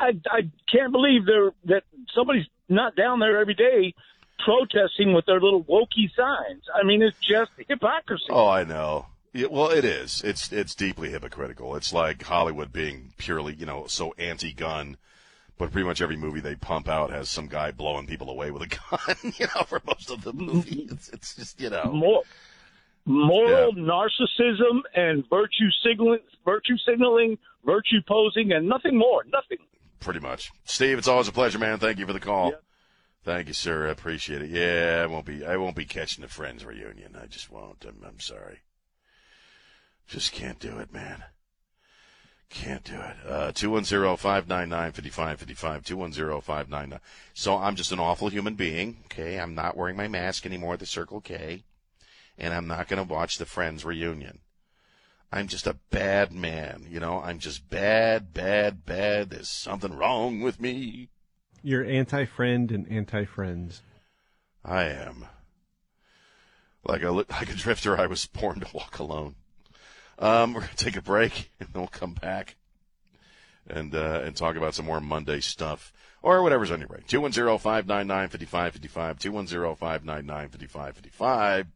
[0.00, 1.82] I, I can't believe they're, that
[2.14, 3.94] somebody's not down there every day
[4.44, 6.64] protesting with their little wokey signs.
[6.74, 8.26] I mean, it's just hypocrisy.
[8.30, 9.06] Oh, I know.
[9.32, 10.22] Yeah, well, it is.
[10.24, 11.76] It's it's deeply hypocritical.
[11.76, 14.96] It's like Hollywood being purely, you know, so anti-gun,
[15.58, 18.62] but pretty much every movie they pump out has some guy blowing people away with
[18.62, 19.34] a gun.
[19.36, 20.94] You know, for most of the movie, mm-hmm.
[20.94, 21.90] it's it's just you know.
[21.92, 22.22] More,
[23.04, 29.24] moral narcissism and virtue signaling, virtue signaling, virtue posing, and nothing more.
[29.24, 29.58] Nothing.
[30.00, 30.50] Pretty much.
[30.64, 31.78] Steve, it's always a pleasure, man.
[31.78, 32.50] Thank you for the call.
[32.50, 32.62] Yep.
[33.26, 33.88] Thank you, sir.
[33.88, 34.50] I appreciate it.
[34.50, 35.44] Yeah, I won't be.
[35.44, 37.18] I won't be catching the Friends reunion.
[37.20, 37.84] I just won't.
[37.84, 38.60] I'm, I'm sorry.
[40.06, 41.24] Just can't do it, man.
[42.50, 43.16] Can't do it.
[43.28, 47.00] Uh, 210-599-5555, 210-599.
[47.34, 48.98] So I'm just an awful human being.
[49.06, 49.40] Okay.
[49.40, 51.64] I'm not wearing my mask anymore at the Circle K.
[52.38, 54.38] And I'm not going to watch the Friends reunion.
[55.32, 56.86] I'm just a bad man.
[56.88, 59.30] You know, I'm just bad, bad, bad.
[59.30, 61.08] There's something wrong with me.
[61.62, 63.82] You're anti-friend and anti-friends.
[64.64, 65.26] I am.
[66.84, 69.34] Like a like a drifter, I was born to walk alone.
[70.18, 72.56] Um, we're gonna take a break and then we'll come back.
[73.66, 75.92] and uh, and talk about some more Monday stuff
[76.22, 77.02] or whatever's on your brain.
[77.08, 81.66] 210-599-5555, 210-599-5555.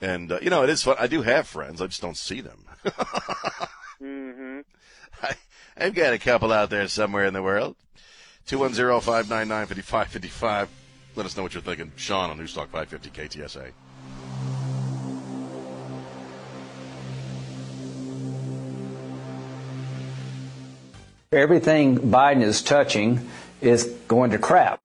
[0.00, 0.96] And, uh, you know, it is fun.
[0.98, 1.80] I do have friends.
[1.80, 2.66] I just don't see them.
[3.98, 4.60] hmm
[5.22, 5.34] I,
[5.76, 7.76] I've got a couple out there somewhere in the world.
[8.48, 10.68] 210-599-5555.
[11.16, 11.92] Let us know what you're thinking.
[11.96, 13.72] Sean on Newstalk 550 KTSA.
[21.32, 23.28] Everything Biden is touching
[23.60, 24.80] is going to crap.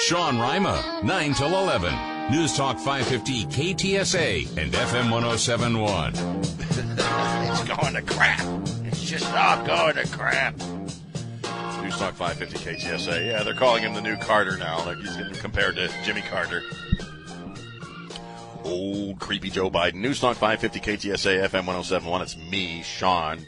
[0.00, 1.94] Sean Rima, 9 till 11.
[2.30, 6.14] News Talk 550 KTSA and FM 1071.
[7.46, 8.40] It's going to crap.
[9.04, 10.56] Just all going to crap.
[10.56, 13.26] News Talk 550 KTSA.
[13.26, 14.82] Yeah, they're calling him the new Carter now.
[14.86, 16.62] Like he's getting compared to Jimmy Carter.
[18.64, 19.96] Old creepy Joe Biden.
[19.96, 22.22] News Talk 550 KTSA FM 1071.
[22.22, 23.44] It's me, Sean.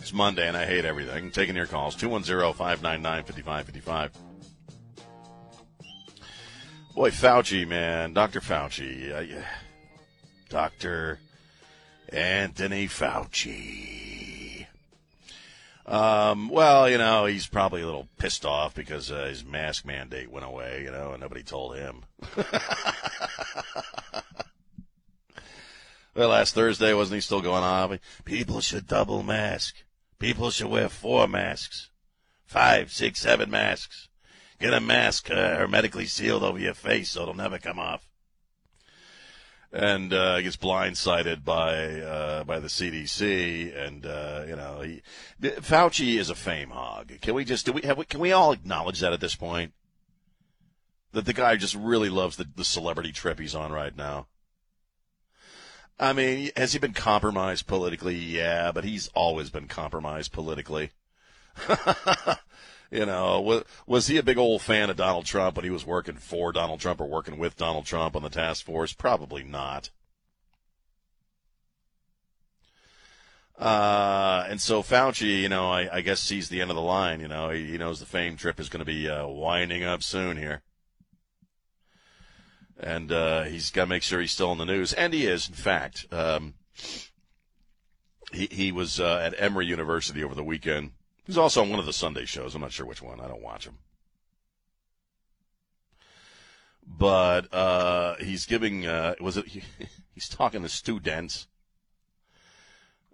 [0.00, 1.30] It's Monday and I hate everything.
[1.30, 1.94] Taking your calls.
[1.94, 4.10] 210 599 5555.
[6.96, 8.12] Boy, Fauci, man.
[8.14, 8.40] Dr.
[8.40, 9.12] Fauci.
[9.12, 9.42] Uh,
[10.48, 11.20] Dr.
[12.08, 14.21] Anthony Fauci.
[15.84, 20.30] Um, well, you know, he's probably a little pissed off because uh, his mask mandate
[20.30, 22.04] went away, you know, and nobody told him.
[26.14, 27.98] well, last Thursday, wasn't he still going on?
[28.24, 29.74] People should double mask.
[30.20, 31.90] People should wear four masks,
[32.44, 34.08] five, six, seven masks.
[34.60, 38.08] Get a mask uh, hermetically sealed over your face so it'll never come off.
[39.72, 45.00] And uh, gets blindsided by uh, by the CDC, and uh, you know, he,
[45.40, 47.12] Fauci is a fame hog.
[47.22, 49.72] Can we just do we we, can we all acknowledge that at this point?
[51.12, 54.26] That the guy just really loves the, the celebrity trip he's on right now.
[55.98, 58.16] I mean, has he been compromised politically?
[58.16, 60.90] Yeah, but he's always been compromised politically.
[62.92, 65.86] you know, was, was he a big old fan of Donald Trump when he was
[65.86, 68.92] working for Donald Trump or working with Donald Trump on the task force?
[68.92, 69.90] Probably not.
[73.58, 77.20] Uh, and so Fauci, you know, I, I, guess sees the end of the line.
[77.20, 80.02] You know, he, he knows the fame trip is going to be uh, winding up
[80.02, 80.62] soon here
[82.82, 85.48] and uh, he's got to make sure he's still in the news, and he is,
[85.48, 86.06] in fact.
[86.10, 86.54] Um,
[88.32, 90.90] he he was uh, at Emory University over the weekend.
[91.24, 92.54] He's also on one of the Sunday shows.
[92.54, 93.20] I'm not sure which one.
[93.20, 93.78] I don't watch him.
[96.86, 98.86] But uh, he's giving.
[98.86, 99.46] Uh, was it?
[99.46, 99.62] He,
[100.14, 101.46] he's talking to students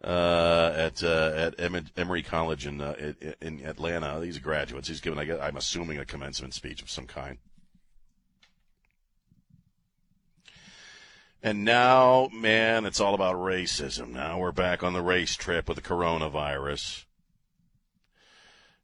[0.02, 4.20] uh, at uh, at Emory College in uh, in Atlanta.
[4.20, 4.88] These are graduates.
[4.88, 5.18] He's giving.
[5.18, 7.38] I guess, I'm assuming a commencement speech of some kind.
[11.42, 14.10] And now, man, it's all about racism.
[14.10, 17.04] Now we're back on the race trip with the coronavirus.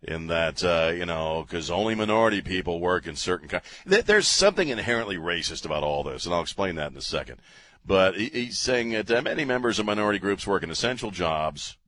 [0.07, 3.65] In that, uh, you know, because only minority people work in certain kinds.
[3.87, 7.41] There's something inherently racist about all this, and I'll explain that in a second.
[7.87, 11.79] But he's saying that uh, many members of minority groups work in essential jobs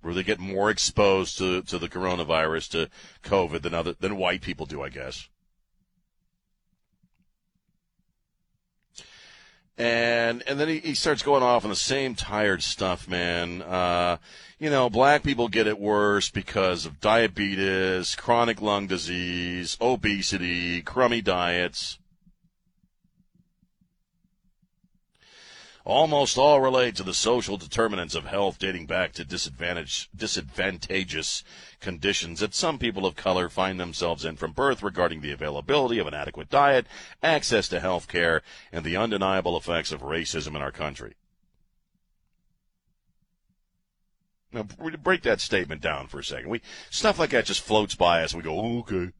[0.00, 2.90] where they get more exposed to, to the coronavirus, to
[3.28, 5.28] COVID, than other than white people do, I guess.
[9.78, 13.62] And and then he, he starts going off on the same tired stuff, man.
[13.62, 14.18] Uh,
[14.58, 21.20] you know, black people get it worse because of diabetes, chronic lung disease, obesity, crummy
[21.20, 21.98] diets.
[25.86, 31.44] almost all relate to the social determinants of health dating back to disadvantage, disadvantageous
[31.80, 36.06] conditions that some people of color find themselves in from birth regarding the availability of
[36.06, 36.86] an adequate diet,
[37.22, 41.14] access to health care, and the undeniable effects of racism in our country.
[44.52, 46.48] Now, we break that statement down for a second.
[46.48, 49.12] We stuff like that just floats by us, and we go, "Okay."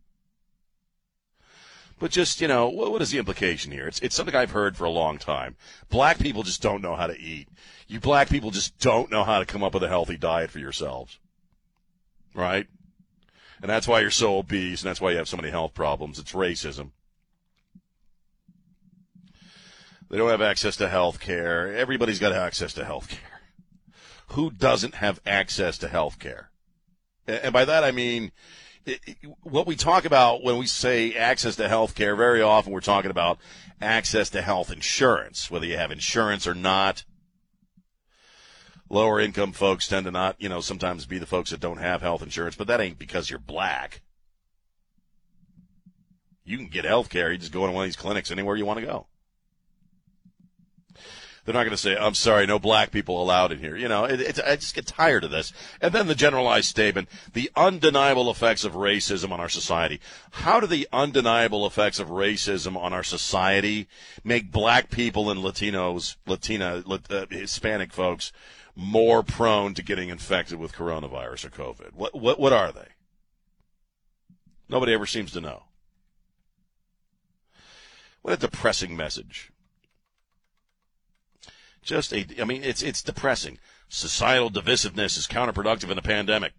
[1.99, 3.87] But just, you know, what, what is the implication here?
[3.87, 5.57] It's, it's something I've heard for a long time.
[5.89, 7.49] Black people just don't know how to eat.
[7.89, 10.59] You black people just don't know how to come up with a healthy diet for
[10.59, 11.19] yourselves.
[12.37, 12.67] Right?
[13.63, 16.19] And that's why you're so obese, and that's why you have so many health problems.
[16.19, 16.91] It's racism.
[20.09, 21.75] They don't have access to health care.
[21.75, 23.41] Everybody's got access to health care.
[24.29, 26.51] Who doesn't have access to health care?
[27.27, 28.31] And by that I mean,
[29.43, 33.11] what we talk about when we say access to health care, very often we're talking
[33.11, 33.39] about
[33.81, 37.05] access to health insurance, whether you have insurance or not.
[38.89, 42.03] Lower income folks tend to not, you know, sometimes be the folks that don't have
[42.03, 44.03] health insurance, but that ain't because you're black.
[46.45, 47.33] You can get health care.
[47.33, 49.07] You just go to one of these clinics anywhere you want to go.
[51.47, 54.05] They're not going to say, "I'm sorry, no black people allowed in here." You know,
[54.05, 55.53] it, it, I just get tired of this.
[55.81, 60.01] And then the generalized statement: the undeniable effects of racism on our society.
[60.33, 63.87] How do the undeniable effects of racism on our society
[64.25, 68.33] make black people and Latinos, Latina, uh, Hispanic folks
[68.77, 71.95] more prone to getting infected with coronavirus or COVID?
[71.95, 72.89] What what what are they?
[74.69, 75.65] Nobody ever seems to know.
[78.23, 79.51] What a depressing message.
[81.83, 83.59] Just a, I mean, it's it's depressing.
[83.89, 86.53] Societal divisiveness is counterproductive in a pandemic.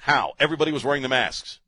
[0.00, 0.34] How?
[0.38, 1.60] Everybody was wearing the masks.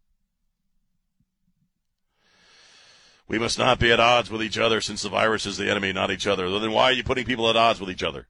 [3.27, 5.93] We must not be at odds with each other since the virus is the enemy,
[5.93, 6.49] not each other.
[6.61, 8.29] Then why are you putting people at odds with each other?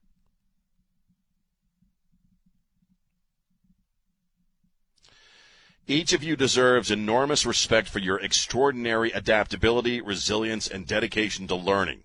[5.89, 12.03] Each of you deserves enormous respect for your extraordinary adaptability, resilience, and dedication to learning,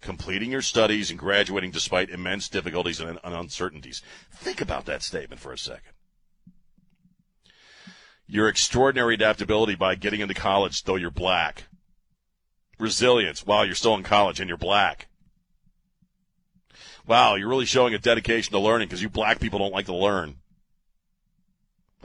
[0.00, 4.02] completing your studies and graduating despite immense difficulties and, uncertainties.
[4.30, 5.94] Think about that statement for a second.
[8.28, 11.64] Your extraordinary adaptability by getting into college though you're black.
[12.78, 15.08] Resilience while you're still in college and you're black.
[17.04, 19.94] Wow, you're really showing a dedication to learning because you black people don't like to
[19.94, 20.36] learn.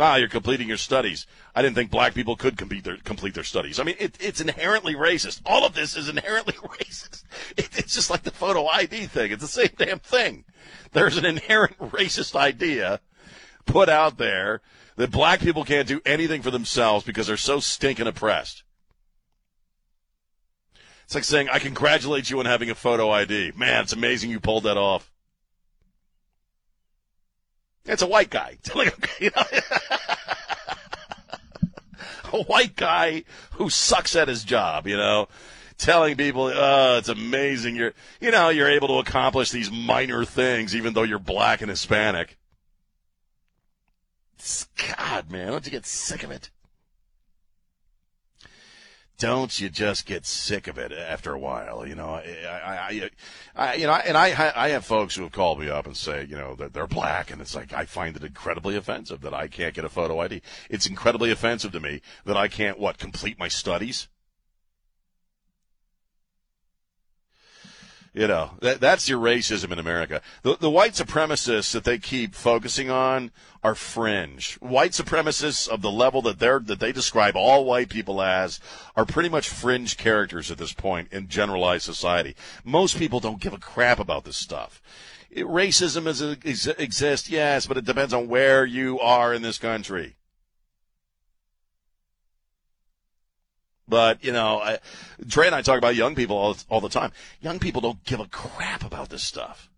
[0.02, 1.28] Ah, you're completing your studies.
[1.54, 3.82] I didn't think black people could complete their complete their studies.
[3.82, 5.42] I mean, it, it's inherently racist.
[5.46, 7.24] All of this is inherently racist.
[7.58, 9.32] It, it's just like the photo ID thing.
[9.32, 10.46] It's the same damn thing.
[10.94, 13.02] There's an inherent racist idea
[13.66, 14.62] put out there
[14.96, 18.64] that black people can't do anything for themselves because they're so stinking oppressed.
[21.04, 23.54] It's like saying, I congratulate you on having a photo ID.
[23.56, 25.12] Man, it's amazing you pulled that off.
[27.86, 28.58] It's a white guy.
[32.34, 35.28] a white guy who sucks at his job, you know,
[35.78, 37.76] telling people, oh, it's amazing.
[37.76, 41.70] You're, you know, you're able to accomplish these minor things even though you're black and
[41.70, 42.38] Hispanic.
[44.98, 46.50] God, man, don't you get sick of it?
[49.20, 51.86] Don't you just get sick of it after a while?
[51.86, 53.10] You know, I, I,
[53.56, 56.26] I, you know, and I, I have folks who have called me up and say,
[56.26, 59.48] you know, that they're black, and it's like I find it incredibly offensive that I
[59.48, 60.42] can't get a photo ID.
[60.70, 64.08] It's incredibly offensive to me that I can't what complete my studies.
[68.12, 70.22] You know, that, that's your racism in America.
[70.42, 73.32] The, the white supremacists that they keep focusing on
[73.64, 74.56] are fringe.
[74.56, 78.60] White supremacists of the level that they're, that they describe all white people as
[78.96, 82.36] are pretty much fringe characters at this point in generalized society.
[82.64, 84.82] Most people don't give a crap about this stuff.
[85.30, 89.60] It, racism is, is, exists, yes, but it depends on where you are in this
[89.60, 90.16] country.
[93.90, 94.80] But, you know, I,
[95.30, 97.12] Trey and I talk about young people all, all the time.
[97.42, 99.70] Young people don't give a crap about this stuff.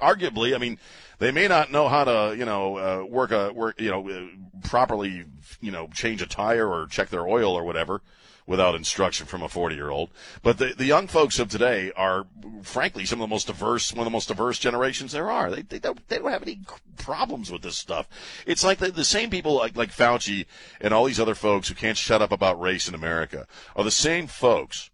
[0.00, 0.78] Arguably, I mean,
[1.18, 4.26] they may not know how to, you know, uh, work a work, you know, uh,
[4.68, 5.24] properly,
[5.60, 8.02] you know, change a tire or check their oil or whatever
[8.46, 10.10] without instruction from a 40 year old.
[10.42, 12.26] But the, the young folks of today are,
[12.62, 15.50] frankly, some of the most diverse, one of the most diverse generations there are.
[15.50, 16.60] They, they don't, they don't have any
[16.96, 18.08] problems with this stuff.
[18.46, 20.46] It's like the, the same people like, like Fauci
[20.80, 23.90] and all these other folks who can't shut up about race in America are the
[23.90, 24.90] same folks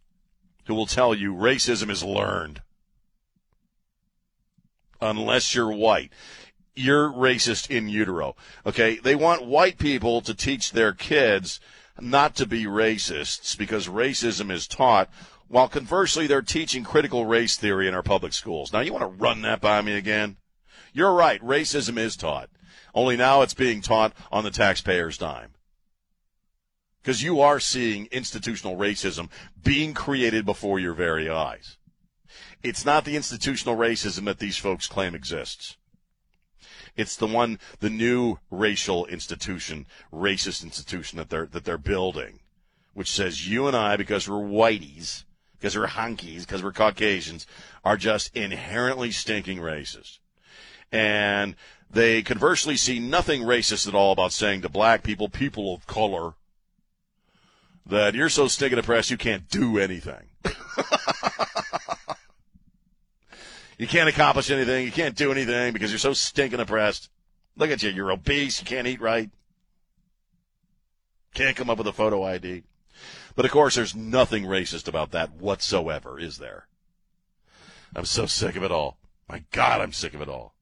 [0.67, 2.63] who will tell you racism is learned.
[5.01, 6.13] Unless you're white
[6.75, 8.35] you're racist in utero.
[8.65, 8.97] Okay.
[8.97, 11.61] They want white people to teach their kids
[12.01, 15.11] not to be racists because racism is taught,
[15.49, 18.72] while conversely they're teaching critical race theory in our public schools.
[18.72, 20.36] Now, you want to run that by me again?
[20.93, 22.49] You're right, racism is taught.
[22.95, 25.53] Only now it's being taught on the taxpayer's dime.
[27.03, 29.28] Because you are seeing institutional racism
[29.62, 31.76] being created before your very eyes.
[32.62, 35.76] It's not the institutional racism that these folks claim exists.
[36.97, 42.40] It's the one, the new racial institution, racist institution that they're that they're building,
[42.95, 45.24] which says you and I, because we're whiteys,
[45.59, 47.47] because we're hunkies, because we're Caucasians,
[47.84, 50.18] are just inherently stinking racist.
[50.90, 51.57] And
[51.90, 56.34] they conversely see nothing racist at all about saying to black people, people of color,
[57.86, 60.28] that you're so stinking oppressed you can't do anything.
[63.83, 64.85] You can't accomplish anything.
[64.85, 67.11] You can't do anything because you're so stinking oppressed.
[67.57, 67.91] Look at you.
[67.91, 68.61] You're obese.
[68.61, 69.28] You can't eat right.
[71.35, 72.62] Can't come up with a photo ID.
[73.35, 76.68] But of course, there's nothing racist about that whatsoever, is there?
[77.97, 78.99] I'm so sick of it all.
[79.28, 80.55] My God, I'm sick of it all.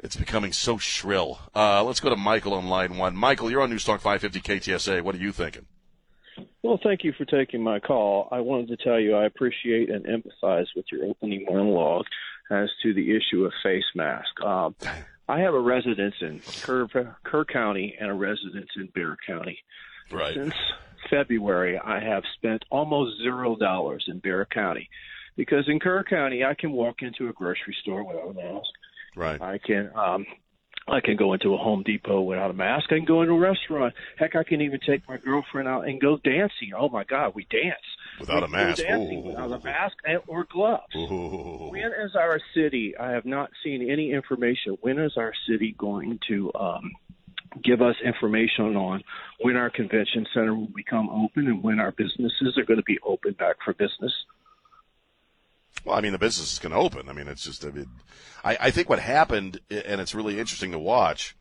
[0.00, 1.38] It's becoming so shrill.
[1.54, 3.14] Uh, let's go to Michael on line one.
[3.14, 5.02] Michael, you're on Newstalk 550 KTSA.
[5.02, 5.66] What are you thinking?
[6.62, 8.28] Well, thank you for taking my call.
[8.30, 12.06] I wanted to tell you I appreciate and empathize with your opening monologue
[12.50, 14.42] as to the issue of face masks.
[14.44, 14.74] Um,
[15.28, 16.88] I have a residence in Kerr,
[17.22, 19.58] Kerr County and a residence in Bexar County.
[20.10, 20.34] Right.
[20.34, 20.54] Since
[21.10, 24.88] February, I have spent almost zero dollars in Bexar County
[25.36, 28.68] because in Kerr County, I can walk into a grocery store without a mask.
[29.14, 29.40] Right.
[29.40, 30.26] I can um,
[30.90, 32.86] I can go into a Home Depot without a mask.
[32.90, 33.94] I can go into a restaurant.
[34.16, 36.72] Heck, I can even take my girlfriend out and go dancing.
[36.76, 37.76] Oh my God, we dance
[38.20, 38.82] Without a mask.
[38.82, 39.28] Dancing Ooh.
[39.28, 40.94] without a mask and, or gloves.
[40.96, 41.68] Ooh.
[41.70, 42.94] When is our city?
[42.98, 44.76] I have not seen any information.
[44.80, 46.92] When is our city going to um,
[47.62, 49.02] give us information on
[49.40, 52.98] when our convention center will become open and when our businesses are going to be
[53.06, 54.12] open back for business?
[55.84, 57.08] Well, I mean, the business is going to open.
[57.08, 57.88] I mean, it's just, I mean,
[58.44, 61.36] I, I think what happened, and it's really interesting to watch,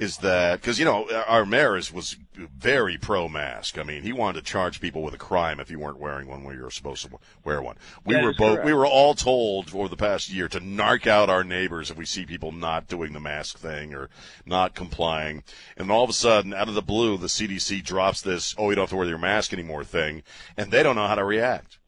[0.00, 3.78] is that because you know our mayor is, was very pro mask.
[3.78, 6.42] I mean, he wanted to charge people with a crime if you weren't wearing one
[6.42, 7.76] when you were supposed to wear one.
[8.04, 8.66] We That were both correct.
[8.66, 12.06] we were all told over the past year to narc out our neighbors if we
[12.06, 14.10] see people not doing the mask thing or
[14.44, 15.44] not complying.
[15.76, 18.76] And all of a sudden, out of the blue, the CDC drops this "oh, you
[18.76, 20.24] don't have to wear your mask anymore" thing,
[20.56, 21.78] and they don't know how to react.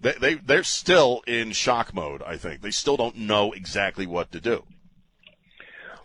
[0.00, 2.22] They they they're still in shock mode.
[2.22, 4.64] I think they still don't know exactly what to do.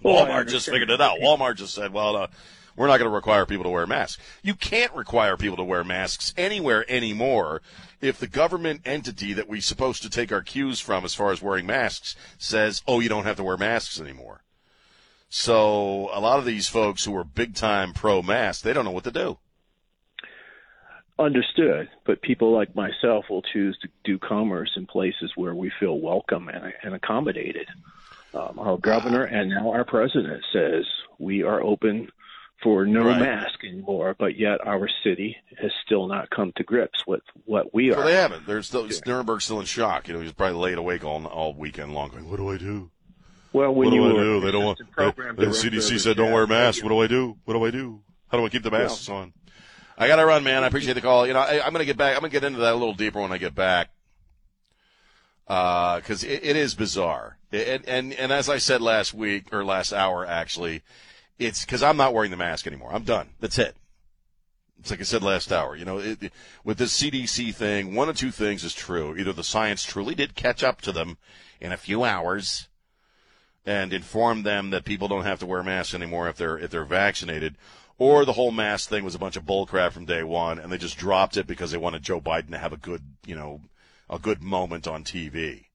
[0.01, 1.19] Well, Walmart just figured it out.
[1.19, 2.27] Walmart just said, "Well, uh,
[2.75, 4.21] we're not going to require people to wear masks.
[4.41, 7.61] You can't require people to wear masks anywhere anymore
[8.01, 11.41] if the government entity that we're supposed to take our cues from as far as
[11.41, 14.43] wearing masks says, "Oh, you don't have to wear masks anymore."
[15.29, 18.91] So a lot of these folks who are big time pro mask, they don't know
[18.91, 19.37] what to do.
[21.19, 25.99] Understood, but people like myself will choose to do commerce in places where we feel
[25.99, 27.67] welcome and, and accommodated.
[28.33, 30.85] Um, our governor and now our president says
[31.19, 32.09] we are open
[32.63, 33.19] for no Right.
[33.19, 37.91] mask anymore, but yet our city has still not come to grips with what we
[37.91, 38.05] Well, are.
[38.05, 38.47] they haven't.
[38.47, 40.07] There's still, Nirenberg's still in shock.
[40.07, 42.89] You know, he's probably laid awake all all weekend long, going, "What do I do?
[43.51, 44.39] Well, when what you do I do?
[44.39, 44.79] They don't want.
[44.79, 46.81] They, the CDC said don't wear masks.
[46.81, 47.37] What do I do?
[47.45, 48.01] What do I do?
[48.29, 49.33] How do I keep the masks on?
[49.97, 50.63] I got to run, man.
[50.63, 51.27] I appreciate the call.
[51.27, 52.15] You know, I, I'm going to get back.
[52.15, 53.89] I'm going to get into that a little deeper when I get back,
[55.47, 57.37] uh, because it, it is bizarre.
[57.51, 60.81] And, and and as I said last week or last hour, actually,
[61.37, 62.89] it's because I'm not wearing the mask anymore.
[62.93, 63.29] I'm done.
[63.39, 63.75] That's it.
[64.79, 65.75] It's like I said last hour.
[65.75, 66.33] You know, it, it-
[66.63, 69.15] with this CDC thing, one of two things is true.
[69.17, 71.17] Either the science truly did catch up to them
[71.61, 72.67] in a few hours
[73.65, 76.83] and inform them that people don't have to wear masks anymore if they're if they're
[76.83, 77.55] vaccinated,
[78.03, 80.77] or the whole mask thing was a bunch of bullcrap from day one, and they
[80.77, 83.61] just dropped it because they wanted Joe Biden to have a good, you know,
[84.09, 85.67] a good moment on TV.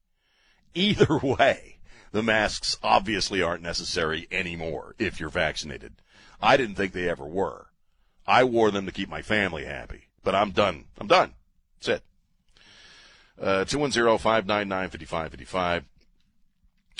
[0.74, 1.78] Either way,
[2.12, 5.94] the masks obviously aren't necessary anymore if you're vaccinated.
[6.38, 7.68] I didn't think they ever were.
[8.26, 10.84] I wore them to keep my family happy, but I'm done.
[10.98, 11.32] I'm done.
[11.80, 12.02] That's it.
[13.40, 15.84] Uh, 210-599-5555.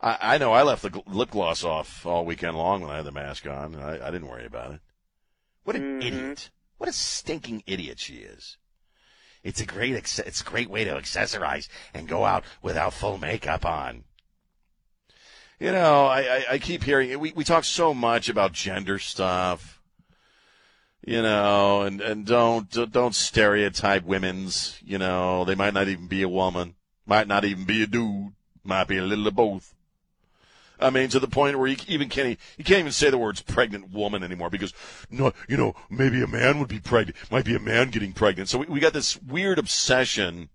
[0.00, 3.06] I, I know I left the lip gloss off all weekend long when I had
[3.06, 3.76] the mask on.
[3.76, 4.80] and I, I didn't worry about it.
[5.62, 6.02] What an mm-hmm.
[6.02, 6.50] idiot!
[6.76, 8.56] What a stinking idiot she is.
[9.48, 13.64] It's a great it's a great way to accessorize and go out without full makeup
[13.64, 14.04] on.
[15.58, 19.80] You know, I, I, I keep hearing we we talk so much about gender stuff.
[21.02, 24.78] You know, and, and don't don't stereotype women's.
[24.84, 26.74] You know, they might not even be a woman,
[27.06, 28.34] might not even be a dude,
[28.64, 29.74] might be a little of both.
[30.80, 33.42] I mean, to the point where you even can't you can't even say the words
[33.42, 34.72] pregnant woman anymore because
[35.10, 38.48] no, you know, maybe a man would be pregnant, might be a man getting pregnant.
[38.48, 40.50] So we, we got this weird obsession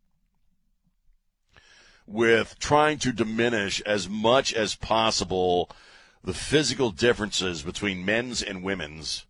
[2.06, 5.70] with trying to diminish as much as possible
[6.24, 9.26] the physical differences between men's and women's.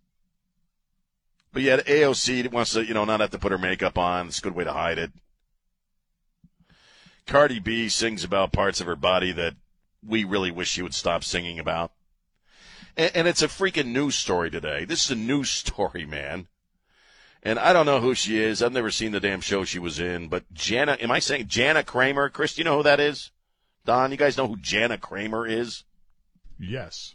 [1.52, 4.28] But yet AOC wants to, you know, not have to put her makeup on.
[4.28, 5.12] It's a good way to hide it.
[7.26, 9.56] Cardi B sings about parts of her body that
[10.06, 11.92] we really wish she would stop singing about.
[12.96, 14.86] And, and it's a freaking news story today.
[14.86, 16.48] This is a news story, man.
[17.46, 18.62] And I don't know who she is.
[18.62, 20.30] I've never seen the damn show she was in.
[20.30, 22.30] But Jana, am I saying Jana Kramer?
[22.30, 23.32] Chris, do you know who that is?
[23.86, 25.84] Don, you guys know who Jana Kramer is?
[26.58, 27.14] Yes.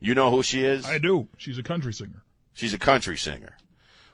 [0.00, 0.86] You know who she is?
[0.86, 1.28] I do.
[1.36, 2.22] She's a country singer.
[2.54, 3.56] She's a country singer.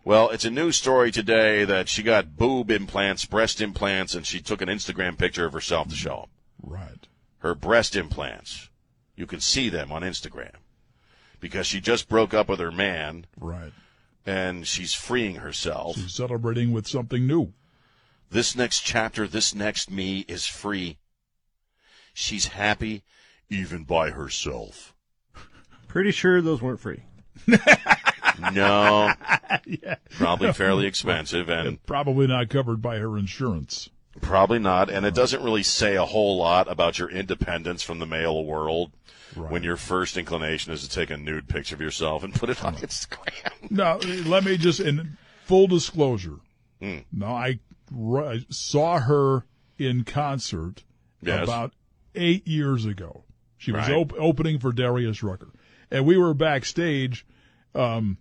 [0.04, 4.40] Well, it's a news story today that she got boob implants, breast implants, and she
[4.40, 6.28] took an Instagram picture of herself to show
[6.62, 6.70] them.
[6.72, 7.06] Right.
[7.44, 8.70] Her breast implants.
[9.16, 10.54] You can see them on Instagram
[11.40, 13.26] because she just broke up with her man.
[13.38, 13.70] Right.
[14.24, 15.96] And she's freeing herself.
[15.96, 17.52] She's celebrating with something new.
[18.30, 20.96] This next chapter, this next me is free.
[22.14, 23.02] She's happy
[23.50, 24.94] even by herself.
[25.86, 27.02] Pretty sure those weren't free.
[28.52, 29.12] No.
[29.66, 29.94] yeah.
[30.10, 33.90] Probably fairly expensive and probably not covered by her insurance.
[34.20, 34.90] Probably not.
[34.90, 38.92] And it doesn't really say a whole lot about your independence from the male world
[39.36, 39.50] right.
[39.50, 42.64] when your first inclination is to take a nude picture of yourself and put it
[42.64, 43.50] on Instagram.
[43.70, 46.40] Now, let me just, in full disclosure,
[46.82, 47.04] mm.
[47.10, 47.58] now I,
[47.96, 49.46] I saw her
[49.78, 50.84] in concert
[51.22, 51.42] yes.
[51.42, 51.72] about
[52.14, 53.24] eight years ago.
[53.56, 53.96] She was right.
[53.96, 55.48] op- opening for Darius Rucker.
[55.90, 57.26] And we were backstage
[57.74, 58.18] um,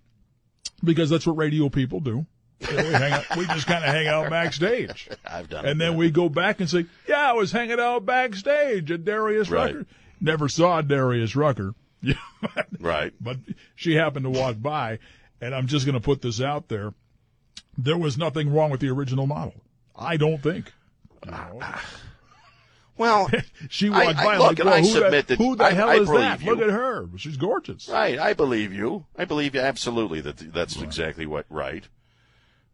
[0.82, 2.26] because that's what radio people do.
[2.72, 5.10] We, out, we just kind of hang out backstage.
[5.26, 5.98] I've done And it, then yeah.
[5.98, 9.76] we go back and say, yeah, I was hanging out backstage at Darius Right.
[9.76, 9.86] Rucker.
[10.22, 11.74] Never saw Darius Rucker.
[12.80, 13.14] Right.
[13.22, 13.38] But
[13.76, 15.00] she happened to walk by,
[15.40, 16.94] and I'm just going to put this out there.
[17.78, 19.54] There was nothing wrong with the original model.
[19.96, 20.74] I don't think.
[21.26, 21.62] You know?
[22.98, 23.30] Well,
[23.70, 25.56] she walked I- by I- look, like, and well, I who, submit the, that- who
[25.56, 26.42] the I- hell I is that?
[26.42, 26.52] you.
[26.54, 27.08] Look at her.
[27.18, 27.88] She's gorgeous.
[27.88, 28.20] Right.
[28.20, 29.06] I believe you.
[29.18, 31.88] I believe you absolutely that that's exactly what right.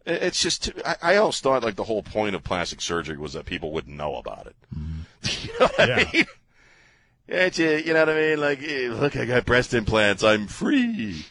[0.10, 3.34] It- It's just I, I always thought like the whole point of plastic surgery was
[3.34, 4.56] that people wouldn't know about it.
[5.44, 5.96] you know what Yeah.
[6.08, 6.26] I mean?
[7.32, 8.40] It's, you know what I mean?
[8.42, 10.24] Like, eh, look, I got breast implants.
[10.24, 11.26] I'm free.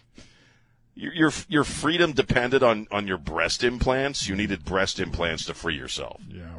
[0.94, 4.28] Your your your freedom depended on on your breast implants.
[4.28, 6.20] You needed breast implants to free yourself.
[6.28, 6.58] Yeah.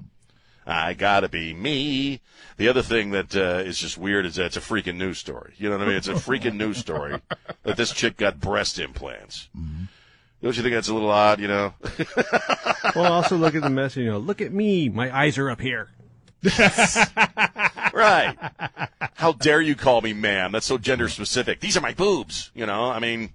[0.67, 2.22] I gotta be me.
[2.57, 5.53] The other thing that uh, is just weird is that it's a freaking news story.
[5.57, 5.95] You know what I mean?
[5.97, 7.20] It's a freaking news story
[7.63, 9.47] that this chick got breast implants.
[10.42, 11.40] Don't you think that's a little odd?
[11.40, 11.74] You know?
[12.96, 14.04] well, also look at the message.
[14.04, 14.90] You know, look at me.
[14.90, 15.90] My eyes are up here.
[17.94, 18.38] right.
[19.16, 20.54] How dare you call me ma'am?
[20.54, 21.60] That's so gender specific.
[21.60, 22.52] These are my boobs.
[22.56, 23.34] You know, I mean,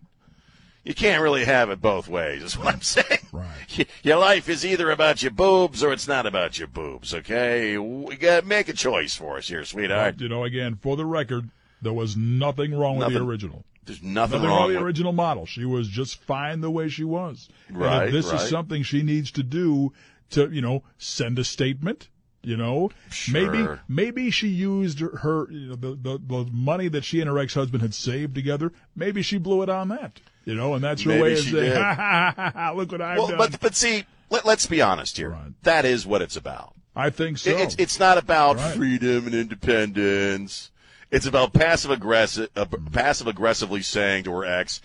[0.85, 3.27] you can't really have it both ways, is what I'm saying.
[3.33, 3.89] Right.
[4.03, 7.79] Your life is either about your boobs or it's not about your boobs, okay?
[7.79, 10.17] We got to make a choice for us here, sweetheart.
[10.17, 11.51] But, you know, again, for the record,
[11.81, 13.65] there was nothing wrong with the original.
[13.87, 15.47] There's nothing, Nothing wrong with the original model.
[15.47, 17.49] She was just fine the way she was.
[17.71, 18.41] Right, this right.
[18.41, 19.93] is something she needs to do
[20.31, 22.09] to, you know, send a statement.
[22.43, 22.91] You know,
[23.33, 23.81] maybe Sure.
[23.89, 27.55] maybe she used her you know, the, the the money that she and her ex
[27.55, 28.71] husband had saved together.
[28.95, 30.21] Maybe she blew it on that.
[30.45, 33.01] You know, and that's her Maybe way of saying, ha, ha, ha, ha, "Look what
[33.01, 35.35] I've well, done." but but see, let, let's be honest here.
[35.63, 36.75] That is what it's about.
[36.95, 37.49] I think so.
[37.51, 38.75] It- It's it's not about Right.
[38.77, 40.71] freedom and independence.
[41.15, 44.81] It's about passive aggressive, uh, passive aggressively saying to her ex,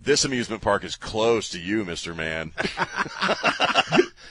[0.00, 2.52] "This amusement park is closed to you, Mister Man.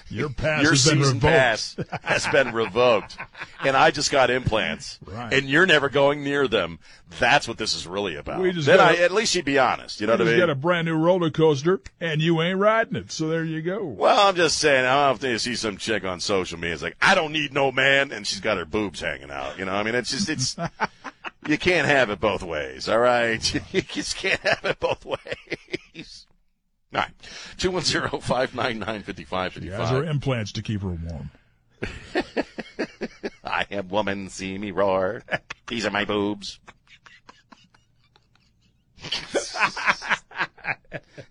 [0.10, 3.18] Your pass Your has been season revoked." pass has been revoked,
[3.64, 5.34] and I just got implants, Right.
[5.34, 6.78] and you're never going near them.
[7.20, 8.40] That's what this is really about.
[8.40, 10.00] We just then I, a- at least you'd be honest.
[10.02, 10.38] You know what I mean?
[10.38, 13.12] got a brand new roller coaster, and you ain't riding it.
[13.12, 13.84] So there you go.
[13.84, 16.76] Well, I'm just saying, I often you see some chick on social media.
[16.76, 19.58] It's like, I don't need no man, and she's got her boobs hanging out.
[19.58, 20.56] You know, I mean, it's just, it's,
[21.48, 23.62] you can't have it both ways, all right?
[23.72, 26.28] You just can't have it both ways.
[26.94, 27.12] All right.
[27.58, 31.32] 210 599 She has her implants to keep her warm.
[33.44, 35.24] I am woman, see me roar.
[35.68, 36.60] These are my boobs.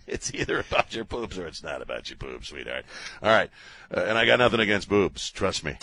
[0.06, 2.84] it's either about your boobs or it's not about your boobs, sweetheart.
[3.22, 3.50] All right.
[3.94, 5.30] Uh, and I got nothing against boobs.
[5.30, 5.76] Trust me.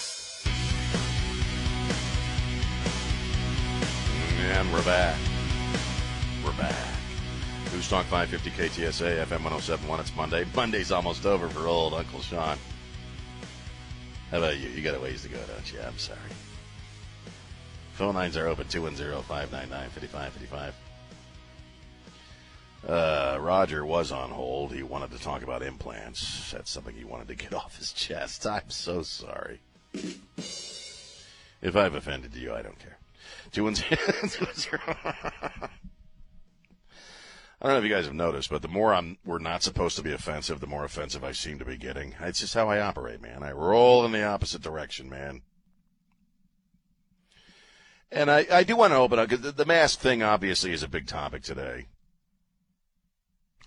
[4.43, 5.17] And we're back.
[6.43, 6.75] We're back.
[7.71, 9.99] News Talk 550 KTSA, FM 1071.
[9.99, 10.45] It's Monday.
[10.55, 12.57] Monday's almost over for old Uncle Sean.
[14.31, 14.69] How about you?
[14.69, 15.79] You got a ways to go, don't you?
[15.81, 16.19] I'm sorry.
[17.93, 20.73] Phone lines are open 210 599 5555.
[22.87, 24.73] Uh, Roger was on hold.
[24.73, 26.51] He wanted to talk about implants.
[26.51, 28.47] That's something he wanted to get off his chest.
[28.47, 29.59] I'm so sorry.
[29.93, 32.97] If I've offended you, I don't care.
[33.51, 33.97] 210.
[37.61, 39.95] I don't know if you guys have noticed, but the more I'm, we're not supposed
[39.97, 42.15] to be offensive, the more offensive I seem to be getting.
[42.19, 43.43] It's just how I operate, man.
[43.43, 45.43] I roll in the opposite direction, man.
[48.11, 50.81] And I, I do want to open up because the, the mask thing obviously is
[50.81, 51.85] a big topic today.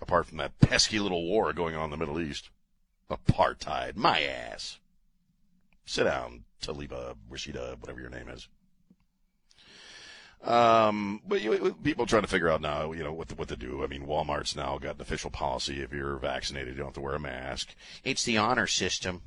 [0.01, 2.49] Apart from that pesky little war going on in the Middle East,
[3.09, 4.79] apartheid, my ass.
[5.85, 8.49] Sit down, Taliba, Rashida, whatever your name is.
[10.45, 13.55] Um, but you, people trying to figure out now, you know, what to, what to
[13.55, 13.83] do.
[13.83, 17.01] I mean, Walmart's now got an official policy: if you're vaccinated, you don't have to
[17.01, 17.73] wear a mask.
[18.03, 19.23] It's the honor system.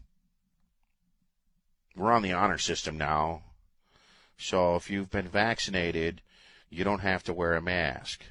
[1.97, 3.43] We're on the honor system now,
[4.37, 6.23] so if you've been vaccinated,
[6.71, 8.23] you don't have to wear a mask.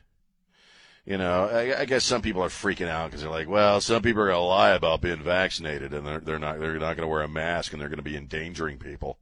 [1.06, 4.02] You know, I, I guess some people are freaking out because they're like, well, some
[4.02, 7.22] people are gonna lie about being vaccinated, and they're they're not they're not gonna wear
[7.22, 9.18] a mask, and they're gonna be endangering people.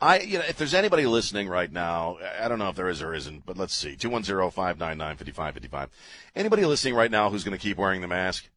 [0.00, 3.00] I, you know, if there's anybody listening right now, I don't know if there is
[3.00, 3.96] or isn't, but let's see.
[3.96, 5.88] 210-599-5555.
[6.34, 8.50] Anybody listening right now who's going to keep wearing the mask?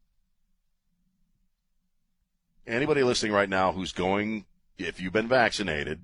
[2.67, 4.45] Anybody listening right now who's going,
[4.77, 6.03] if you've been vaccinated,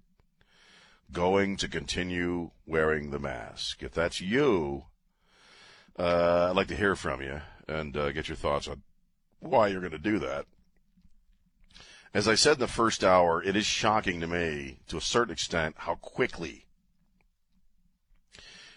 [1.12, 3.84] going to continue wearing the mask?
[3.84, 4.86] If that's you,
[6.00, 8.84] uh, I'd like to hear from you and uh, get your thoughts on
[9.42, 10.46] why you're going to do that.
[12.16, 15.34] As I said in the first hour, it is shocking to me, to a certain
[15.34, 16.66] extent, how quickly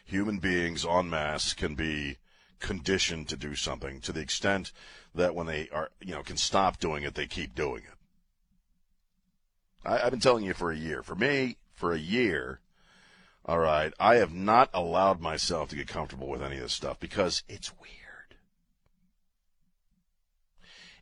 [0.05, 2.17] human beings en masse can be
[2.59, 4.73] conditioned to do something to the extent
[5.15, 7.95] that when they are, you know, can stop doing it, they keep doing it.
[9.85, 11.05] I, have been telling you for a year.
[11.05, 12.59] For me, for a year,
[13.45, 16.99] all right, I have not allowed myself to get comfortable with any of this stuff
[16.99, 17.98] because it's weird.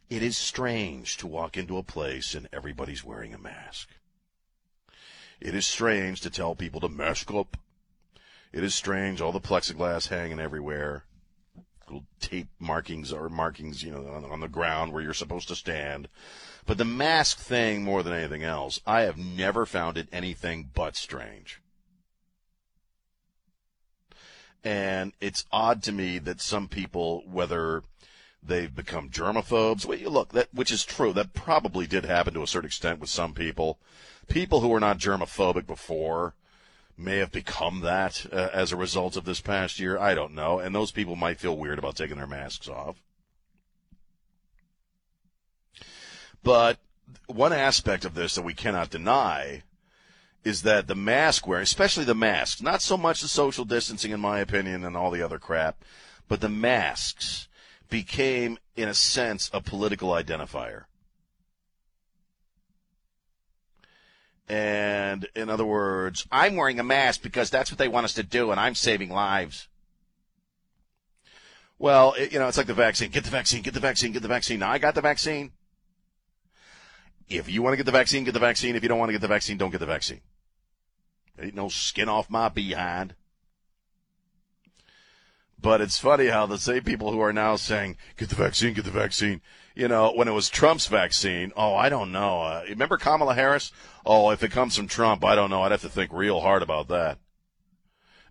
[0.08, 3.88] It is strange to walk into a place and everybody's wearing a mask.
[5.40, 7.56] It is strange to tell people to mask up.
[8.52, 11.04] It is strange, all the plexiglass hanging everywhere.
[11.86, 15.56] Little tape markings or markings, you know, on, on the ground where you're supposed to
[15.56, 16.08] stand.
[16.64, 20.96] But the mask thing, more than anything else, I have never found it anything but
[20.96, 21.60] strange.
[24.64, 27.82] And it's odd to me that some people, whether
[28.46, 29.86] They've become germaphobes.
[30.10, 31.12] Look, that which is true.
[31.12, 33.78] That probably did happen to a certain extent with some people.
[34.28, 36.34] People who were not germophobic before
[36.96, 39.98] may have become that uh, as a result of this past year.
[39.98, 40.58] I don't know.
[40.58, 43.02] And those people might feel weird about taking their masks off.
[46.42, 46.78] But
[47.26, 49.62] one aspect of this that we cannot deny
[50.44, 54.20] is that the mask wearing, especially the masks, not so much the social distancing, in
[54.20, 55.84] my opinion, and all the other crap,
[56.28, 57.48] but the masks
[57.88, 60.84] became, in a sense, a political identifier.
[64.48, 68.22] And in other words, I'm wearing a mask because that's what they want us to
[68.22, 69.68] do, and I'm saving lives.
[71.78, 73.10] Well, it, you know, it's like the vaccine.
[73.10, 74.60] Get the vaccine, get the vaccine, get the vaccine.
[74.60, 75.52] Now I got the vaccine.
[77.28, 78.76] If you want to get the vaccine, get the vaccine.
[78.76, 80.20] If you don't want to get the vaccine, don't get the vaccine.
[81.38, 83.14] Ain't no skin off my behind.
[85.66, 88.84] But it's funny how the same people who are now saying, get the vaccine, get
[88.84, 89.40] the vaccine,
[89.74, 92.40] you know, when it was Trump's vaccine, oh, I don't know.
[92.40, 93.72] Uh, remember Kamala Harris?
[94.06, 95.62] Oh, if it comes from Trump, I don't know.
[95.62, 97.18] I'd have to think real hard about that.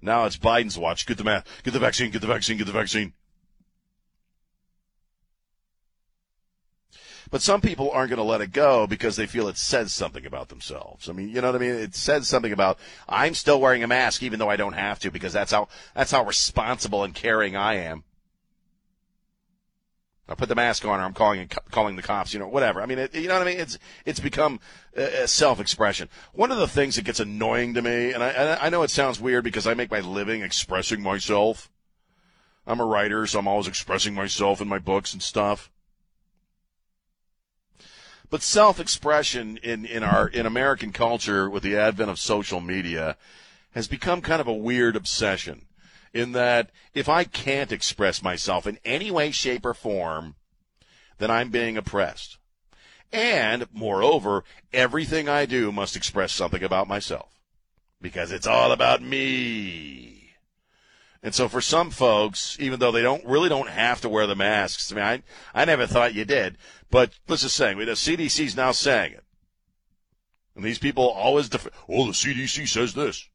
[0.02, 1.06] Now it's Biden's watch.
[1.06, 3.12] Get the ma- get the vaccine, get the vaccine, get the vaccine.
[7.36, 10.26] But some people aren't going to let it go because they feel it says something
[10.26, 11.10] about themselves.
[11.10, 11.76] I mean, you know what I mean?
[11.76, 12.80] It says something about
[13.10, 16.12] I'm still wearing a mask even though I don't have to because that's how that's
[16.12, 18.06] how responsible and caring I am.
[20.30, 22.34] I put the mask on, or I'm calling calling the cops.
[22.34, 22.82] You know, whatever.
[22.82, 23.60] I mean, it, you know what I mean?
[23.60, 24.62] It's it's become
[24.96, 26.08] a self-expression.
[26.32, 29.20] One of the things that gets annoying to me, and I I know it sounds
[29.20, 31.70] weird because I make my living expressing myself.
[32.66, 35.70] I'm a writer, so I'm always expressing myself in my books and stuff.
[38.30, 43.18] But self-expression in, in our, in American culture with the advent of social media
[43.72, 45.68] has become kind of a weird obsession
[46.14, 50.36] in that if I can't express myself in any way, shape, or form,
[51.18, 52.38] then I'm being oppressed.
[53.12, 57.30] And moreover, everything I do must express something about myself
[58.02, 60.15] because it's all about me.
[61.26, 64.36] And so for some folks, even though they don't really don't have to wear the
[64.36, 65.24] masks, I mean, I,
[65.60, 66.56] I never thought you did,
[66.92, 69.24] but let's just say, the CDC's now saying it.
[70.56, 73.28] And these people always def- oh, the CDC says this.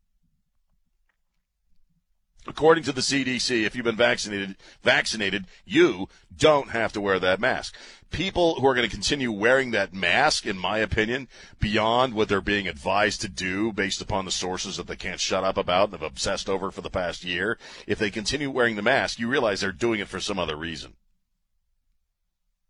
[2.47, 7.39] According to the CDC, if you've been vaccinated, vaccinated, you don't have to wear that
[7.39, 7.77] mask.
[8.11, 11.29] People who are going to continue wearing that mask, in my opinion,
[11.61, 15.45] beyond what they're being advised to do based upon the sources that they can't shut
[15.45, 18.83] up about and have obsessed over for the past year, if they continue wearing the
[18.83, 20.95] mask, you realize they're doing it for some other reason.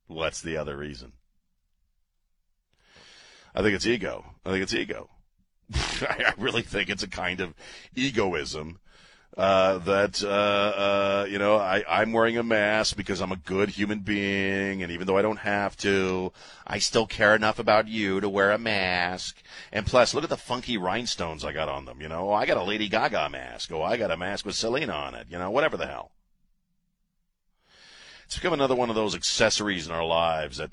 [0.09, 1.13] What's the other reason?
[3.55, 4.35] I think it's ego.
[4.45, 5.11] I think it's ego.
[5.75, 7.55] I really think it's a kind of
[7.95, 8.81] egoism
[9.37, 13.69] uh, that uh, uh, you know I, I'm wearing a mask because I'm a good
[13.69, 16.33] human being, and even though I don't have to,
[16.67, 19.41] I still care enough about you to wear a mask.
[19.73, 22.01] And plus, look at the funky rhinestones I got on them.
[22.01, 23.71] You know, I got a Lady Gaga mask.
[23.73, 25.27] Oh, I got a mask with Selena on it.
[25.31, 26.11] You know, whatever the hell.
[28.27, 30.71] It's become another one of those accessories in our lives that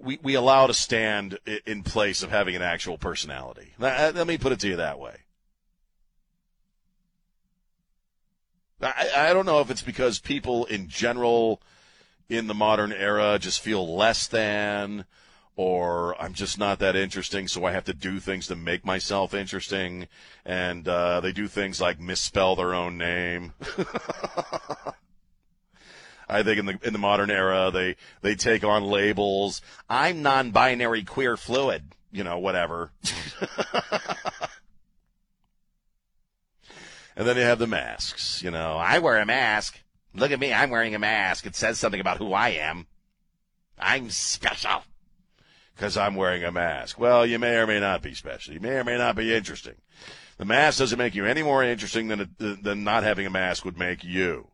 [0.00, 3.74] we, we allow to stand in place of having an actual personality.
[3.78, 5.16] Let me put it to you that way.
[8.82, 11.60] I, I don't know if it's because people in general
[12.28, 15.04] in the modern era just feel less than,
[15.56, 19.34] or I'm just not that interesting, so I have to do things to make myself
[19.34, 20.06] interesting.
[20.44, 23.52] And uh, they do things like misspell their own name.
[26.28, 29.60] I think in the in the modern era they they take on labels.
[29.88, 32.92] I'm non-binary queer fluid, you know, whatever.
[37.20, 38.78] and then you have the masks, you know.
[38.78, 39.78] I wear a mask.
[40.14, 41.44] Look at me, I'm wearing a mask.
[41.44, 42.86] It says something about who I am.
[43.78, 44.84] I'm special
[45.76, 46.98] because I'm wearing a mask.
[46.98, 48.54] Well, you may or may not be special.
[48.54, 49.74] You may or may not be interesting.
[50.38, 53.76] The mask doesn't make you any more interesting than than not having a mask would
[53.76, 54.48] make you.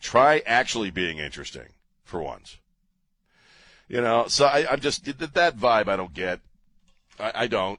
[0.00, 2.56] Try actually being interesting for once.
[3.86, 5.88] You know, so I, am just that vibe.
[5.88, 6.40] I don't get.
[7.20, 7.78] I, I don't.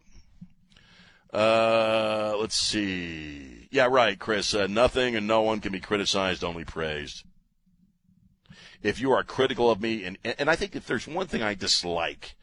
[1.34, 3.59] Uh, let's see.
[3.72, 4.54] Yeah, right, Chris.
[4.56, 7.24] Uh, nothing and no one can be criticized, only praised.
[8.82, 11.54] If you are critical of me, and and I think if there's one thing I
[11.54, 12.36] dislike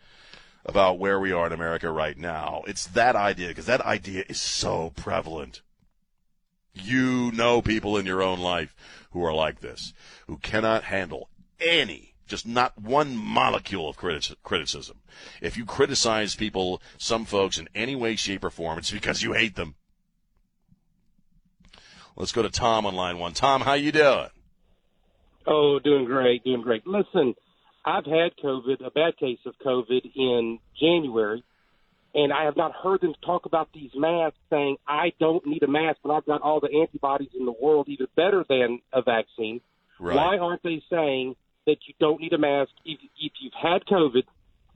[0.65, 4.41] about where we are in America right now, it's that idea because that idea is
[4.41, 5.63] so prevalent.
[6.75, 8.77] You know people in your own life
[9.11, 9.95] who are like this,
[10.27, 14.99] who cannot handle any, just not one molecule of criticism.
[15.41, 19.33] If you criticize people, some folks in any way, shape, or form, it's because you
[19.33, 19.75] hate them.
[22.17, 23.33] Let's go to Tom on line one.
[23.33, 24.29] Tom, how you doing?
[25.47, 26.87] Oh, doing great, doing great.
[26.87, 27.35] Listen,
[27.85, 31.45] I've had COVID, a bad case of COVID in January
[32.17, 35.69] and I have not heard them talk about these masks saying, I don't need a
[35.69, 39.61] mask, but I've got all the antibodies in the world, even better than a vaccine.
[40.01, 40.17] Right.
[40.17, 41.37] Why aren't they saying
[41.67, 44.23] that you don't need a mask if, if you've had COVID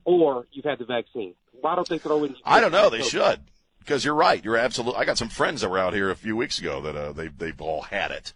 [0.04, 1.34] or you've had the vaccine?
[1.58, 2.36] Why don't they throw in?
[2.44, 2.90] I don't know.
[2.90, 3.10] They COVID?
[3.10, 3.40] should
[3.80, 4.44] because you're right.
[4.44, 5.00] You're absolutely.
[5.00, 7.28] I got some friends that were out here a few weeks ago that uh, they
[7.28, 8.32] they've all had it,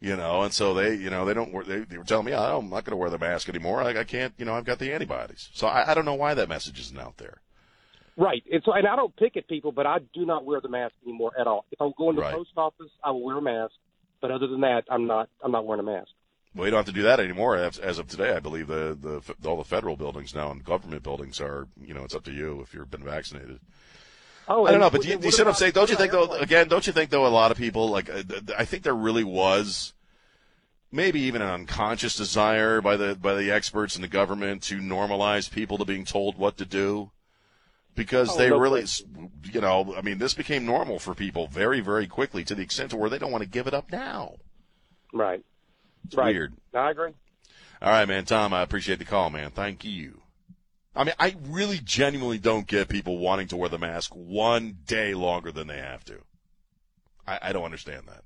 [0.00, 2.58] you know, and so they you know they don't they, they were telling me oh,
[2.58, 3.82] I'm not going to wear the mask anymore.
[3.82, 5.50] I, I can't you know I've got the antibodies.
[5.52, 7.40] So I, I don't know why that message isn't out there.
[8.16, 8.42] Right.
[8.50, 10.94] And so, and I don't pick at people, but I do not wear the mask
[11.04, 11.66] anymore at all.
[11.70, 12.30] If I'm going to right.
[12.30, 13.74] the post office, I will wear a mask.
[14.22, 15.28] But other than that, I'm not.
[15.42, 16.10] I'm not wearing a mask.
[16.54, 17.56] Well, you don't have to do that anymore.
[17.56, 21.02] As, as of today, I believe the, the all the federal buildings now and government
[21.02, 21.68] buildings are.
[21.78, 23.60] You know, it's up to you if you've been vaccinated.
[24.48, 25.72] Oh, I don't know, but do you, you see what I'm saying?
[25.72, 26.32] Don't you think though?
[26.32, 27.26] Again, don't you think though?
[27.26, 28.08] A lot of people like.
[28.08, 28.22] Uh,
[28.56, 29.92] I think there really was
[30.92, 35.50] maybe even an unconscious desire by the by the experts in the government to normalize
[35.50, 37.10] people to being told what to do
[37.96, 39.02] because oh, they no really, place.
[39.52, 42.90] you know, I mean, this became normal for people very, very quickly to the extent
[42.90, 44.34] to where they don't want to give it up now.
[45.12, 45.44] Right.
[46.04, 46.34] It's right.
[46.34, 46.54] weird.
[46.72, 47.12] I agree.
[47.82, 48.24] All right, man.
[48.24, 49.50] Tom, I appreciate the call, man.
[49.50, 50.20] Thank you.
[50.96, 55.12] I mean, I really genuinely don't get people wanting to wear the mask one day
[55.12, 56.22] longer than they have to.
[57.26, 58.22] I, I don't understand that.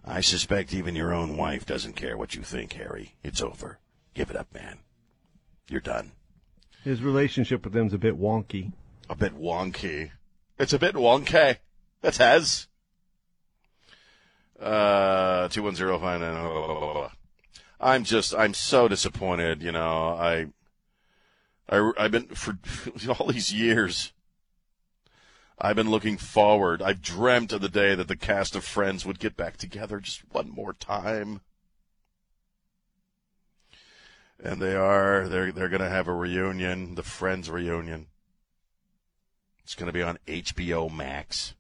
[0.05, 3.17] I suspect even your own wife doesn't care what you think, Harry.
[3.25, 3.81] It's over.
[4.15, 4.79] Give it up, man.
[5.69, 6.13] You're done.
[6.85, 8.73] His relationship with them's a bit wonky.
[9.09, 10.11] A bit wonky.
[10.59, 11.59] It's a bit wonky.
[12.01, 12.67] That's.
[14.61, 17.09] Uh, two one zero five nine.
[17.81, 19.63] I'm just, I'm so disappointed.
[19.63, 20.47] You know, I,
[21.69, 22.59] I, I've been for
[23.19, 24.13] all these years.
[25.59, 26.83] I've been looking forward.
[26.83, 30.23] I've dreamt of the day that the cast of Friends would get back together just
[30.33, 31.41] one more time.
[34.43, 35.29] And they are.
[35.29, 38.09] They're they're going to have a reunion, the Friends reunion.
[39.63, 41.55] It's going to be on HBO Max.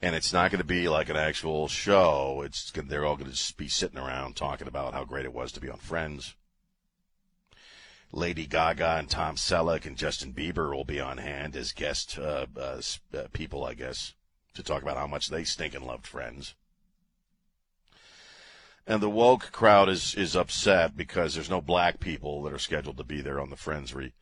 [0.00, 2.42] And it's not going to be like an actual show.
[2.44, 5.60] It's they're all going to be sitting around talking about how great it was to
[5.60, 6.34] be on Friends.
[8.10, 12.46] Lady Gaga and Tom Selleck and Justin Bieber will be on hand as guest uh,
[12.56, 12.80] uh,
[13.12, 14.14] uh, people, I guess,
[14.54, 16.54] to talk about how much they stink and loved Friends.
[18.86, 22.98] And the woke crowd is is upset because there's no black people that are scheduled
[22.98, 24.12] to be there on the Friends re-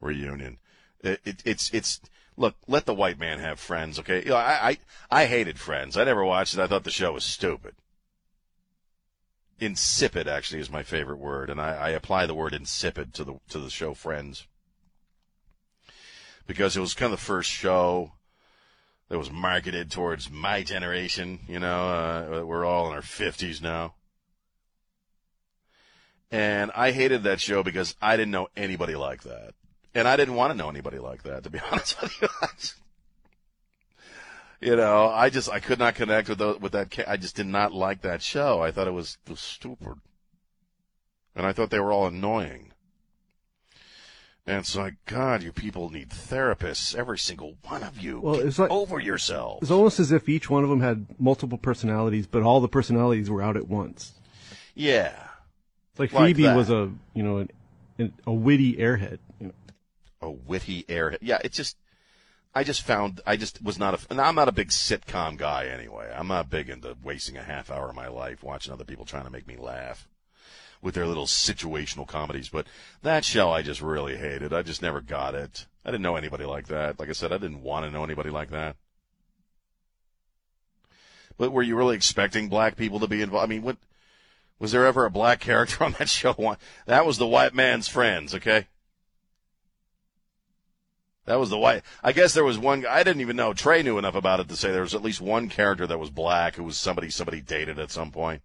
[0.00, 0.58] reunion.
[1.00, 2.00] It, it, it's it's
[2.36, 4.22] look, let the white man have Friends, okay?
[4.22, 4.78] You know, I,
[5.10, 5.96] I I hated Friends.
[5.96, 6.60] I never watched it.
[6.60, 7.74] I thought the show was stupid.
[9.58, 13.34] Insipid actually is my favorite word, and I, I apply the word insipid to the
[13.48, 14.46] to the show Friends
[16.46, 18.12] because it was kind of the first show
[19.08, 21.40] that was marketed towards my generation.
[21.48, 23.94] You know, uh, we're all in our fifties now.
[26.32, 29.52] And I hated that show because I didn't know anybody like that.
[29.94, 32.28] And I didn't want to know anybody like that, to be honest with you.
[34.70, 36.98] you know, I just, I could not connect with with that.
[37.06, 38.62] I just did not like that show.
[38.62, 39.96] I thought it was, was stupid.
[41.36, 42.72] And I thought they were all annoying.
[44.46, 48.20] And it's like, God, you people need therapists, every single one of you.
[48.20, 49.62] Well, it's like over yourselves.
[49.62, 53.30] It's almost as if each one of them had multiple personalities, but all the personalities
[53.30, 54.14] were out at once.
[54.74, 55.28] Yeah.
[55.92, 56.56] It's like Like Phoebe that.
[56.56, 57.50] was a you know an,
[57.98, 59.18] an, a witty airhead.
[59.40, 59.52] You know.
[60.20, 61.18] a witty airhead.
[61.20, 61.76] Yeah, it just,
[62.54, 65.66] I just found, I just was not a, and I'm not a big sitcom guy
[65.66, 66.12] anyway.
[66.16, 69.24] I'm not big into wasting a half hour of my life watching other people trying
[69.24, 70.08] to make me laugh
[70.80, 72.48] with their little situational comedies.
[72.48, 72.66] But
[73.02, 74.52] that show I just really hated.
[74.52, 75.66] I just never got it.
[75.84, 76.98] I didn't know anybody like that.
[76.98, 78.76] Like I said, I didn't want to know anybody like that.
[81.38, 83.44] But were you really expecting black people to be involved?
[83.44, 83.76] I mean, what,
[84.58, 86.56] was there ever a black character on that show?
[86.86, 88.68] That was the white man's friends, okay?
[91.24, 91.82] That was the white.
[92.02, 92.84] I guess there was one.
[92.84, 93.52] I didn't even know.
[93.54, 96.10] Trey knew enough about it to say there was at least one character that was
[96.10, 98.42] black who was somebody somebody dated at some point.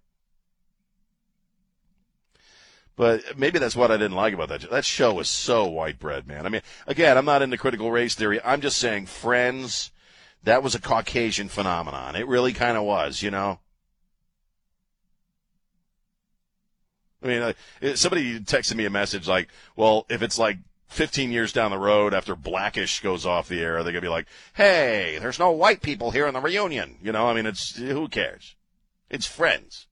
[2.95, 4.69] But maybe that's what I didn't like about that.
[4.69, 6.45] That show was so white bread, man.
[6.45, 8.39] I mean, again, I'm not into critical race theory.
[8.43, 9.91] I'm just saying, Friends,
[10.43, 12.15] that was a Caucasian phenomenon.
[12.15, 13.59] It really kind of was, you know.
[17.23, 20.57] I mean, somebody texted me a message like, well, if it's like
[20.89, 24.07] 15 years down the road after Blackish goes off the air, they're going to be
[24.07, 26.97] like, hey, there's no white people here in the reunion.
[27.01, 28.55] You know, I mean, it's, who cares?
[29.09, 29.87] It's friends.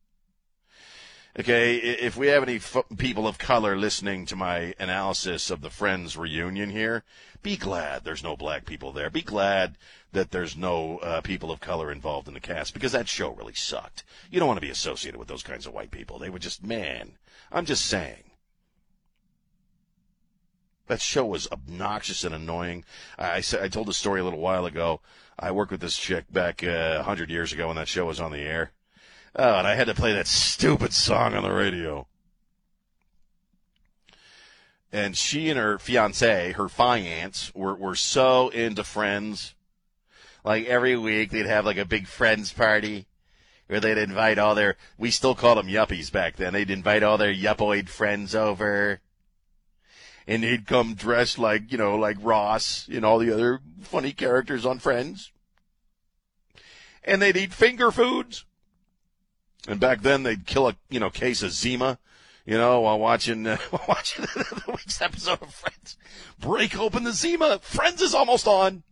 [1.38, 5.70] Okay, if we have any f- people of color listening to my analysis of the
[5.70, 7.04] Friends reunion here,
[7.44, 9.10] be glad there's no black people there.
[9.10, 9.78] Be glad
[10.16, 13.54] that there's no uh, people of color involved in the cast because that show really
[13.54, 14.04] sucked.
[14.32, 16.18] You don't want to be associated with those kinds of white people.
[16.18, 17.18] They were just, man,
[17.52, 18.24] I'm just saying.
[20.88, 22.86] That show was obnoxious and annoying.
[23.18, 25.02] I, I, I told a story a little while ago.
[25.38, 28.32] I worked with this chick back uh, 100 years ago when that show was on
[28.32, 28.72] the air.
[29.36, 32.08] Oh, and I had to play that stupid song on the radio.
[34.94, 39.55] And she and her fiance, her fiance, were, were so into friends.
[40.46, 43.08] Like every week they'd have like a big friends party
[43.66, 46.54] where they'd invite all their, we still called them yuppies back then.
[46.54, 49.02] They'd invite all their yuppoid friends over.
[50.28, 54.68] And they'd come dressed like, you know, like Ross and all the other funny characters
[54.68, 55.32] on Friends.
[57.04, 58.46] And they'd eat finger foods.
[59.68, 61.98] And back then they'd kill a you know case of Zima,
[62.46, 65.98] you know, while watching uh, while watching the week's episode of Friends.
[66.40, 67.60] Break open the Zima.
[67.60, 68.84] Friends is almost on,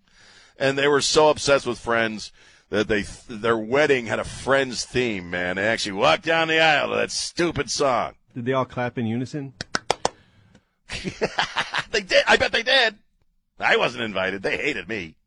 [0.63, 2.31] and they were so obsessed with Friends
[2.69, 5.29] that they their wedding had a Friends theme.
[5.29, 8.13] Man, they actually walked down the aisle to that stupid song.
[8.33, 9.53] Did they all clap in unison?
[11.91, 12.23] they did.
[12.25, 12.95] I bet they did.
[13.59, 14.41] I wasn't invited.
[14.41, 15.17] They hated me,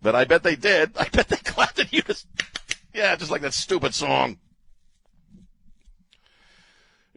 [0.00, 0.96] but I bet they did.
[0.96, 2.30] I bet they clapped in unison.
[2.94, 4.38] Yeah, just like that stupid song.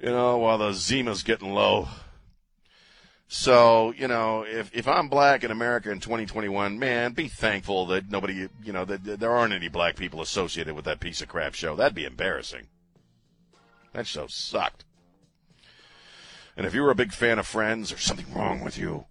[0.02, 1.90] You know, while the Zima's getting low.
[3.28, 8.10] So, you know, if, if I'm black in America in 2021, man, be thankful that
[8.10, 11.28] nobody, you know, that, that there aren't any black people associated with that piece of
[11.28, 11.76] crap show.
[11.76, 12.68] That'd be embarrassing.
[13.94, 14.86] That show sucked.
[16.56, 19.06] And if you were a big fan of Friends, there's something wrong with you.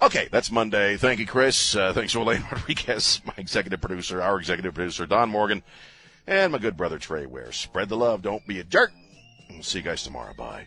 [0.00, 0.96] Okay, that's Monday.
[0.96, 1.74] Thank you, Chris.
[1.74, 5.64] Uh, thanks to Elaine Rodriguez, my executive producer, our executive producer, Don Morgan,
[6.26, 7.50] and my good brother, Trey Ware.
[7.50, 8.22] Spread the love.
[8.22, 8.92] Don't be a jerk.
[9.62, 10.34] See you guys tomorrow.
[10.34, 10.66] Bye.